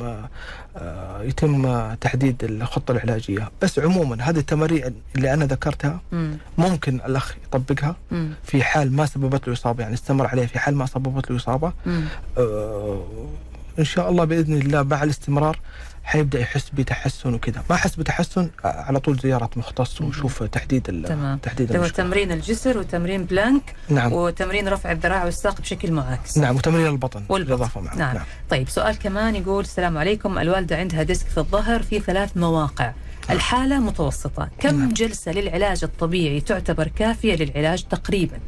آه، 0.77 1.23
يتم 1.23 1.95
تحديد 1.95 2.45
الخطة 2.45 2.93
العلاجية. 2.93 3.49
بس 3.63 3.79
عموما 3.79 4.23
هذه 4.25 4.39
التمارين 4.39 4.95
اللي 5.17 5.35
أنا 5.35 5.45
ذكرتها 5.45 6.01
مم. 6.13 6.37
ممكن 6.59 6.95
الأخ 6.95 7.35
يطبقها. 7.45 7.97
في 8.45 8.63
حال 8.65 8.93
ما 8.97 9.07
سببت 9.07 9.49
له 9.49 9.55
إصابة 9.55 9.83
يعني 9.83 9.95
استمر 9.95 10.27
عليها 10.27 10.47
في 10.47 10.59
حال 10.59 10.77
ما 10.77 10.87
سببت 10.87 11.31
له 11.31 11.37
إصابة. 11.37 11.73
إن 13.79 13.85
شاء 13.85 14.11
الله 14.11 14.25
بإذن 14.25 14.53
الله 14.55 14.83
مع 14.83 15.03
الاستمرار 15.03 15.59
حيبدأ 16.07 16.41
يحس 16.41 16.71
بتحسن 16.71 17.35
وكذا. 17.35 17.63
ما 17.71 17.77
حس 17.77 17.97
بتحسن 17.97 18.51
على 18.65 19.01
طول 19.01 19.19
زيارة 19.19 19.51
مختص 19.57 20.01
ويشوف 20.01 20.43
تحديد 20.43 21.05
تمام. 21.07 21.39
تحديد 21.39 21.73
المشكلة. 21.73 22.07
تمرين 22.07 22.33
الجسر 22.33 22.79
وتمرين 22.79 23.25
plank 23.25 23.75
نعم. 23.89 24.13
وتمرين 24.13 24.69
رفع 24.69 24.93
الذراع 24.93 25.25
والساق 25.25 25.61
بشكل 25.61 25.93
معاكس. 25.93 26.39
نعم 26.39 26.57
وتمرين 26.57 26.87
البطن. 26.87 27.23
بالإضافة 27.31 27.81
معه 27.81 27.95
نعم. 27.95 28.17
طيب 28.51 28.69
سؤال 28.69 28.99
كمان 28.99 29.37
يقول 29.37 29.65
السلام 29.65 29.99
عليكم. 29.99 30.39
الوالدة 30.39 30.77
عندها 30.77 31.03
disc 31.03 31.27
في 31.27 31.39
الظهر 31.39 31.83
في 31.83 32.01
ثلاث 32.01 32.37
مواقع. 32.37 32.93
الحالة 33.31 33.81
متوسطة. 33.81 34.49
كم 34.59 34.79
نعم. 34.79 34.89
جلسة 34.89 35.33
للعلاج 35.33 35.85
الطبيعي 35.85 36.41
تعتبر 36.41 36.89
كافية 36.89 37.37
للعلاج 37.37 37.83
تقريبا؟ 37.83 38.39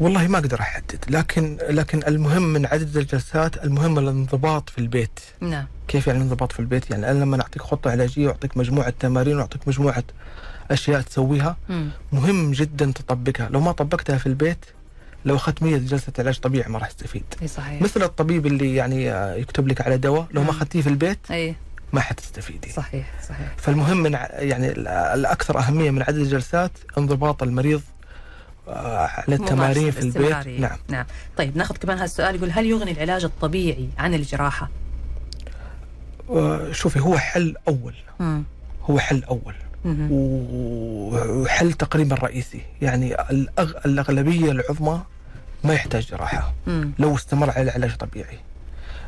والله 0.00 0.28
ما 0.28 0.38
أقدر 0.38 0.60
أحدد 0.60 1.04
لكن 1.08 1.58
لكن 1.70 2.02
المهم 2.06 2.42
من 2.42 2.66
عدد 2.66 2.96
الجلسات 2.96 3.64
المهم 3.64 3.98
الانضباط 3.98 4.70
في 4.70 4.78
البيت. 4.78 5.20
نعم. 5.40 5.66
كيف 5.88 6.06
يعني 6.06 6.18
الانضباط 6.18 6.52
في 6.52 6.60
البيت؟ 6.60 6.90
يعني 6.90 7.10
أنا 7.10 7.18
لما 7.18 7.40
أعطيك 7.42 7.62
خطة 7.62 7.90
علاجية 7.90 8.26
وأعطيك 8.26 8.56
مجموعة 8.56 8.90
تمارين 9.00 9.36
وأعطيك 9.36 9.68
مجموعة 9.68 10.04
أشياء 10.70 11.00
تسويها 11.00 11.56
مم. 11.68 11.90
مهم 12.12 12.52
جدا 12.52 12.92
تطبقها. 12.94 13.48
لو 13.48 13.60
ما 13.60 13.72
طبقتها 13.72 14.18
في 14.18 14.26
البيت 14.26 14.64
لو 15.24 15.36
أخذت 15.36 15.62
100 15.62 15.76
جلسة 15.76 16.12
علاج 16.18 16.38
طبيعي 16.40 16.68
ما 16.70 16.78
راح 16.78 16.90
تستفيد. 16.90 17.24
صحيح. 17.46 17.82
مثل 17.82 18.02
الطبيب 18.02 18.46
اللي 18.46 18.74
يعني 18.74 19.12
آه، 19.12 19.34
يكتب 19.34 19.68
لك 19.68 19.80
على 19.80 19.96
دواء 19.98 20.26
لو 20.30 20.42
ما. 20.42 20.50
أخذتيه 20.50 20.80
في 20.82 20.88
البيت 20.88 21.18
إي. 21.30 21.54
ما 21.92 22.00
حتستفيدي 22.00 22.68
صحيح 22.72 23.10
صحيح. 23.28 23.52
فالمهم 23.56 23.96
من 24.02 24.12
يعني 24.32 24.68
ال- 24.70 24.88
الأكثر 24.88 25.58
أهمية 25.58 25.90
من 25.90 26.02
عدد 26.02 26.18
الجلسات 26.18 26.70
انضباط 26.98 27.42
المريض 27.42 27.82
على 28.68 29.34
التمارين 29.36 29.90
في 29.90 30.00
البيت. 30.00 30.60
نعم 30.60 30.78
نعم 30.88 31.04
طيب 31.36 31.56
ناخذ 31.56 31.76
كمان 31.76 31.98
هالسؤال 31.98 32.34
يقول 32.34 32.50
هل 32.50 32.66
يغني 32.66 32.90
العلاج 32.90 33.24
الطبيعي 33.24 33.88
عن 33.98 34.14
الجراحة؟ 34.14 34.70
آه، 36.30 36.72
شوفي 36.72 37.00
هو 37.00 37.18
حل 37.18 37.54
أول 37.68 37.94
مم. 38.20 38.42
هو 38.90 38.98
حل 38.98 39.24
أول. 39.24 39.54
وحل 40.10 41.72
تقريبا 41.72 42.16
رئيسي 42.16 42.60
يعني 42.82 43.14
الأغ... 43.30 43.72
الأغلبية 43.86 44.50
العظمى 44.50 45.02
ما 45.64 45.74
يحتاج 45.74 46.06
جراحة 46.06 46.52
مم. 46.66 46.90
لو 46.98 47.14
استمر 47.14 47.50
على 47.50 47.70
علاج 47.70 47.96
طبيعي 47.96 48.38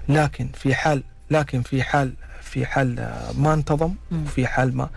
لكن 0.09 0.48
في 0.54 0.74
حال 0.74 1.02
لكن 1.30 1.62
في 1.62 1.82
حال 1.82 2.12
في 2.42 2.66
حال 2.66 3.11
ما 3.38 3.54
انتظم. 3.54 3.94
وفي 4.12 4.46
حال 4.46 4.76
ما 4.76 4.88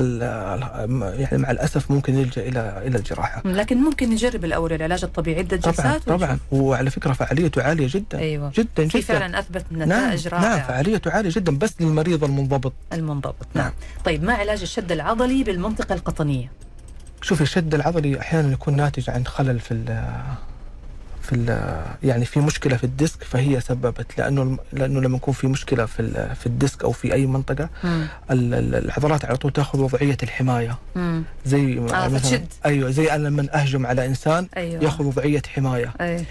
يعني 0.00 1.38
مع 1.42 1.50
الأسف 1.50 1.90
ممكن 1.90 2.18
يلجأ 2.18 2.42
إلى 2.48 2.82
إلى 2.86 2.98
الجراحة. 2.98 3.42
لكن 3.44 3.76
ممكن 3.76 4.10
نجرب 4.10 4.44
الأول 4.44 4.72
العلاج 4.72 5.04
الطبيعي 5.04 5.38
عده 5.38 5.56
طبعا 5.56 5.72
جلسات 5.74 6.02
طبعا. 6.02 6.38
وعلى 6.52 6.90
فكرة 6.90 7.12
فعاليته 7.12 7.62
عالية 7.62 7.86
جدا 7.90 8.18
أيوه. 8.18 8.52
جدا 8.54 8.68
جدا. 8.84 8.88
في 8.88 9.02
فعلا 9.02 9.38
أثبت 9.38 9.64
نعم 9.70 9.88
نتائج 9.88 10.28
نعم 10.28 10.42
رائعة. 10.44 10.68
فعاليته 10.68 11.10
عالية 11.10 11.30
جدا 11.30 11.58
بس 11.58 11.74
للمريض 11.80 12.24
المنضبط. 12.24 12.72
المنضبط 12.92 13.46
نعم. 13.54 13.64
نعم. 13.64 13.72
طيب 14.04 14.24
ما 14.24 14.32
علاج 14.34 14.60
الشد 14.62 14.92
العضلي 14.92 15.44
بالمنطقة 15.44 15.94
القطنية؟ 15.94 16.50
شوف 17.22 17.42
الشد 17.42 17.74
العضلي 17.74 18.20
أحيانا 18.20 18.52
يكون 18.52 18.76
ناتج 18.76 19.10
عن 19.10 19.26
خلل 19.26 19.60
في 19.60 19.70
في 21.28 21.34
ال 21.34 21.58
يعني 22.02 22.24
في 22.24 22.40
مشكلة 22.40 22.76
في 22.76 22.84
ال 22.84 22.92
disc 22.92 23.24
فهي 23.24 23.60
سببت 23.60 24.06
لأنه 24.18 24.58
لأنه 24.72 25.00
لما 25.00 25.16
يكون 25.16 25.34
في 25.34 25.46
مشكلة 25.46 25.86
في 25.86 26.34
في 26.40 26.46
ال 26.46 26.54
disc 26.54 26.84
أو 26.84 26.92
في 26.92 27.12
أي 27.14 27.26
منطقة 27.26 27.68
مم. 27.84 28.06
ال- 28.30 28.54
ال- 28.54 28.74
العضلات 28.74 29.24
على 29.24 29.36
طول 29.36 29.52
تأخذ 29.52 29.80
وضعية 29.80 30.16
الحماية 30.22 30.78
مم. 30.96 31.22
زي 31.46 31.78
آه، 31.78 31.82
مثلا 31.82 32.08
فتشد. 32.18 32.46
أيوه 32.66 32.90
زي 32.90 33.12
أنا 33.12 33.28
لما 33.28 33.48
أهجم 33.54 33.86
على 33.86 34.06
إنسان 34.06 34.46
أيوه 34.56 34.84
يأخذ 34.84 35.04
وضعية 35.04 35.42
حماية 35.54 35.92
أي. 36.00 36.24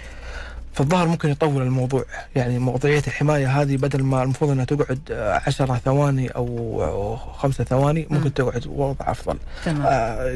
فالظهر 0.78 1.08
ممكن 1.08 1.28
يطول 1.28 1.62
الموضوع 1.62 2.04
يعني 2.36 2.58
وضعيه 2.58 3.02
الحماية 3.06 3.60
هذه 3.60 3.76
بدل 3.76 4.02
ما 4.02 4.22
المفروض 4.22 4.50
أنها 4.50 4.64
تقعد 4.64 5.00
آه، 5.10 5.40
عشرة 5.46 5.80
ثواني 5.84 6.28
أو 6.28 6.46
أو 6.84 7.16
خمسة 7.16 7.64
ثواني 7.64 8.06
مم. 8.10 8.16
ممكن 8.16 8.34
تقعد 8.34 8.66
وضع 8.66 9.10
أفضل 9.10 9.38
تمام 9.64 9.82
آه، 9.86 10.30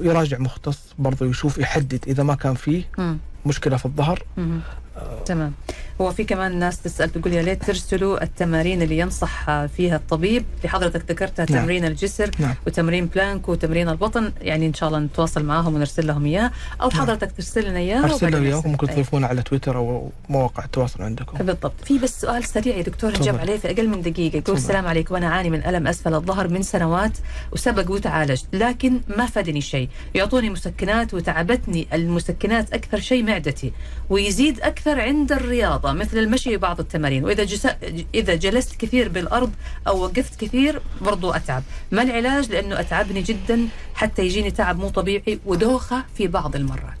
يراجع 0.00 0.38
مختص 0.38 0.78
برضه 0.98 1.26
يشوف 1.26 1.58
يحدد 1.58 2.04
إذا 2.06 2.22
ما 2.22 2.34
كان 2.34 2.54
فيه 2.54 2.84
مم. 2.98 3.18
مشكلة 3.46 3.76
في 3.76 3.86
الظهر 3.86 4.22
مم. 4.36 4.60
تمام 5.26 5.52
هو 6.00 6.12
في 6.12 6.24
كمان 6.24 6.58
ناس 6.58 6.80
تسأل 6.82 7.12
تقول 7.12 7.32
يا 7.32 7.42
ليت 7.42 7.64
ترسلوا 7.64 8.22
التمارين 8.22 8.82
اللي 8.82 8.98
ينصح 8.98 9.64
فيها 9.66 9.96
الطبيب 9.96 10.44
اللي 10.58 10.68
حضرتك 10.68 11.10
ذكرتها 11.10 11.46
نعم. 11.50 11.62
تمرين 11.62 11.84
الجسر 11.84 12.30
نعم 12.38 12.54
وتمرين 12.66 13.06
بلانك 13.06 13.48
وتمرين 13.48 13.88
البطن 13.88 14.32
يعني 14.40 14.66
إن 14.66 14.74
شاء 14.74 14.88
الله 14.88 14.98
نتواصل 14.98 15.44
معاهم 15.44 15.74
ونرسل 15.74 16.06
لهم 16.06 16.26
إياه 16.26 16.50
أو 16.82 16.88
نعم. 16.88 17.00
حضرتك 17.00 17.32
ترسل 17.32 17.68
لنا 17.68 17.78
إياه 17.78 18.04
أرسل 18.04 18.30
لي 18.30 18.50
نرسل. 18.50 18.68
ممكن 18.68 18.88
أي. 18.88 18.94
تضيفونا 18.94 19.26
على 19.26 19.42
تويتر 19.42 19.76
أو 19.76 20.10
مواقع 20.28 20.64
التواصل 20.64 21.02
عندكم 21.02 21.38
بالضبط 21.38 21.72
في 21.84 21.98
بس 21.98 22.20
سؤال 22.20 22.44
سريع 22.44 22.76
يا 22.76 22.82
دكتور 22.82 23.10
نجاوب. 23.10 23.38
عليه 23.38 23.56
في 23.56 23.70
أقل 23.70 23.88
من 23.88 24.02
دقيقة 24.02 24.36
يقول. 24.36 24.56
السلام 24.56 24.86
عليكم 24.86 25.14
وأنا 25.14 25.26
اعاني 25.26 25.50
من 25.50 25.64
ألم 25.66 25.86
أسفل 25.86 26.14
الظهر 26.14 26.48
من 26.48 26.62
سنوات 26.62 27.12
وسبق 27.52 27.90
وتعالجت 27.90 28.46
لكن 28.52 29.00
ما 29.16 29.26
فادني 29.26 29.60
شيء 29.60 29.88
يعطوني 30.14 30.50
مسكنات 30.50 31.14
وتعبتني 31.14 31.88
المسكنات 31.92 32.72
أكثر 32.72 33.00
شيء 33.00 33.24
معدتي 33.24 33.72
ويزيد 34.10 34.60
أكثر 34.60 35.00
عند 35.00 35.32
الرياضة 35.32 35.87
مثل 35.92 36.18
المشي 36.18 36.56
وبعض 36.56 36.80
التمارين. 36.80 37.24
وإذا 37.24 37.44
جس... 37.44 37.66
إذا 38.14 38.34
جلست 38.34 38.76
كثير 38.76 39.08
بالأرض 39.08 39.52
أو 39.88 40.02
وقفت 40.04 40.40
كثير 40.40 40.80
برضو 41.00 41.30
أتعب. 41.30 41.62
ما 41.92 42.02
العلاج؟ 42.02 42.50
لأنه 42.50 42.80
أتعبني 42.80 43.22
جدا 43.22 43.68
حتى 43.94 44.22
يجيني 44.22 44.50
تعب 44.50 44.78
مو 44.78 44.88
طبيعي 44.88 45.40
ودوخة 45.46 46.04
في 46.14 46.26
بعض 46.26 46.56
المرات. 46.56 46.98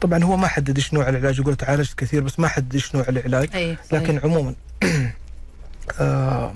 طبعا 0.00 0.24
هو 0.24 0.36
ما 0.36 0.48
حدد 0.48 0.76
إيش 0.76 0.94
نوع 0.94 1.08
العلاج 1.08 1.38
يقول 1.38 1.56
تعالجت 1.56 1.98
كثير 1.98 2.22
بس 2.22 2.40
ما 2.40 2.48
حدد 2.48 2.74
إيش 2.74 2.94
نوع 2.94 3.04
العلاج. 3.08 3.48
أي 3.54 3.76
لكن 3.92 4.20
عموما 4.24 4.54
آه 6.00 6.54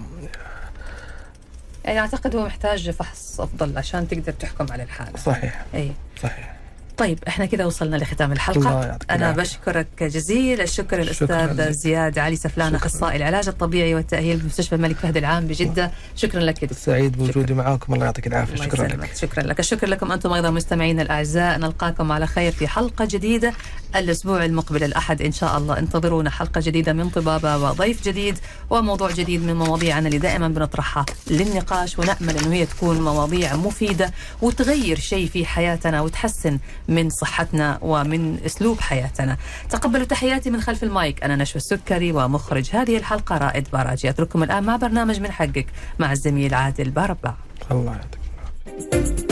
يعني 1.85 2.01
أعتقد 2.01 2.37
هو 2.37 2.47
محتاج 2.47 2.91
فحص 2.91 3.41
أفضل 3.41 3.79
عشان 3.79 4.09
تقدر 4.09 4.33
تحكم 4.33 4.67
على 4.73 4.83
الحالة. 4.83 5.19
صحيح. 5.19 5.65
أي. 5.75 5.93
صحيح. 6.23 6.60
طيب 7.01 7.19
إحنا 7.29 7.47
كذا 7.47 7.65
وصلنا 7.65 7.97
لختام 7.97 8.33
الله 8.33 8.35
الحلقة 8.35 8.85
يعطيك 8.87 9.11
أنا. 9.11 9.33
بشكرك 9.33 10.03
جزيل. 10.03 10.61
الشكر 10.61 11.01
الأستاذ. 11.01 11.71
زياد 11.71 12.19
علي 12.19 12.37
سفلان. 12.37 12.75
أخصائي 12.75 13.17
العلاج 13.17 13.49
الطبيعي 13.49 13.95
والتأهيل 13.95 14.37
بمستشفى 14.37 14.75
الملك 14.75 14.97
فهد 14.97 15.17
العام 15.17 15.47
بجدة. 15.47 15.91
شكرا 16.17 16.41
لك 16.41 16.65
دكتور. 16.65 16.79
سعيد 16.79 17.17
بوجودي 17.17 17.55
معاكم. 17.55 17.95
الله 17.95 18.05
يعطيك 18.05 18.27
العافية. 18.27 18.55
الله 18.55 18.65
شكرا. 18.65 18.87
لك. 18.87 19.15
شكرا 19.17 19.43
لك. 19.43 19.61
الشكر 19.61 19.87
لكم 19.89 20.13
أنتم 20.13 20.33
أيضا 20.33 20.51
مستمعينا 20.51 21.03
الأعزاء. 21.03 21.59
نلقاكم 21.59 22.13
على 22.13 22.27
خير 22.27 22.53
في 22.53 22.69
حلقة 22.69 23.09
جديدة 23.11 23.53
الأسبوع 23.97 24.45
المقبل 24.45 24.85
الأحد. 24.85 25.23
إن 25.23 25.33
شاء 25.33 25.59
الله 25.59 25.79
انتظرونا 25.79 26.31
حلقة 26.31 26.61
جديدة 26.65 26.93
من 26.93 27.09
طبابة 27.09 27.57
وضيف 27.57 28.05
جديد 28.05 28.39
وموضوع 28.71 29.11
جديد 29.11 29.43
من 29.43 29.57
مواضيعنا 29.57 30.07
اللي 30.07 30.19
دائما 30.19 30.49
بنطرحها 30.49 31.07
للنقاش 31.31 31.99
ونأمل 31.99 32.37
إنه 32.37 32.53
هي 32.55 32.67
تكون 32.67 33.01
مواضيع 33.01 33.57
مفيدة 33.57 34.13
وتغير 34.43 34.99
شيء 34.99 35.29
في 35.29 35.47
حياتنا 35.47 36.01
وتحسن 36.01 36.59
من 36.91 37.11
صحتنا 37.11 37.79
ومن 37.83 38.39
أسلوب 38.47 38.81
حياتنا. 38.81 39.37
تقبلوا 39.71 40.05
تحياتي 40.05 40.51
من 40.51 40.61
خلف 40.61 40.83
المايك. 40.83 41.25
أنا 41.25 41.37
نشوى 41.37 41.57
السكري 41.57 42.13
ومخرج 42.13 42.71
هذه 42.73 42.97
الحلقة 42.97 43.39
رائد 43.39 43.69
باراجي. 43.73 44.11
أترككم 44.11 44.43
الآن 44.43 44.65
مع 44.65 44.77
برنامج 44.77 45.21
من 45.21 45.33
حقك 45.33 45.67
مع 45.99 46.13
الزميل 46.13 46.55
عادل 46.55 46.91
باربع. 46.91 47.35
الله 47.71 47.93
يعطيك 47.93 49.30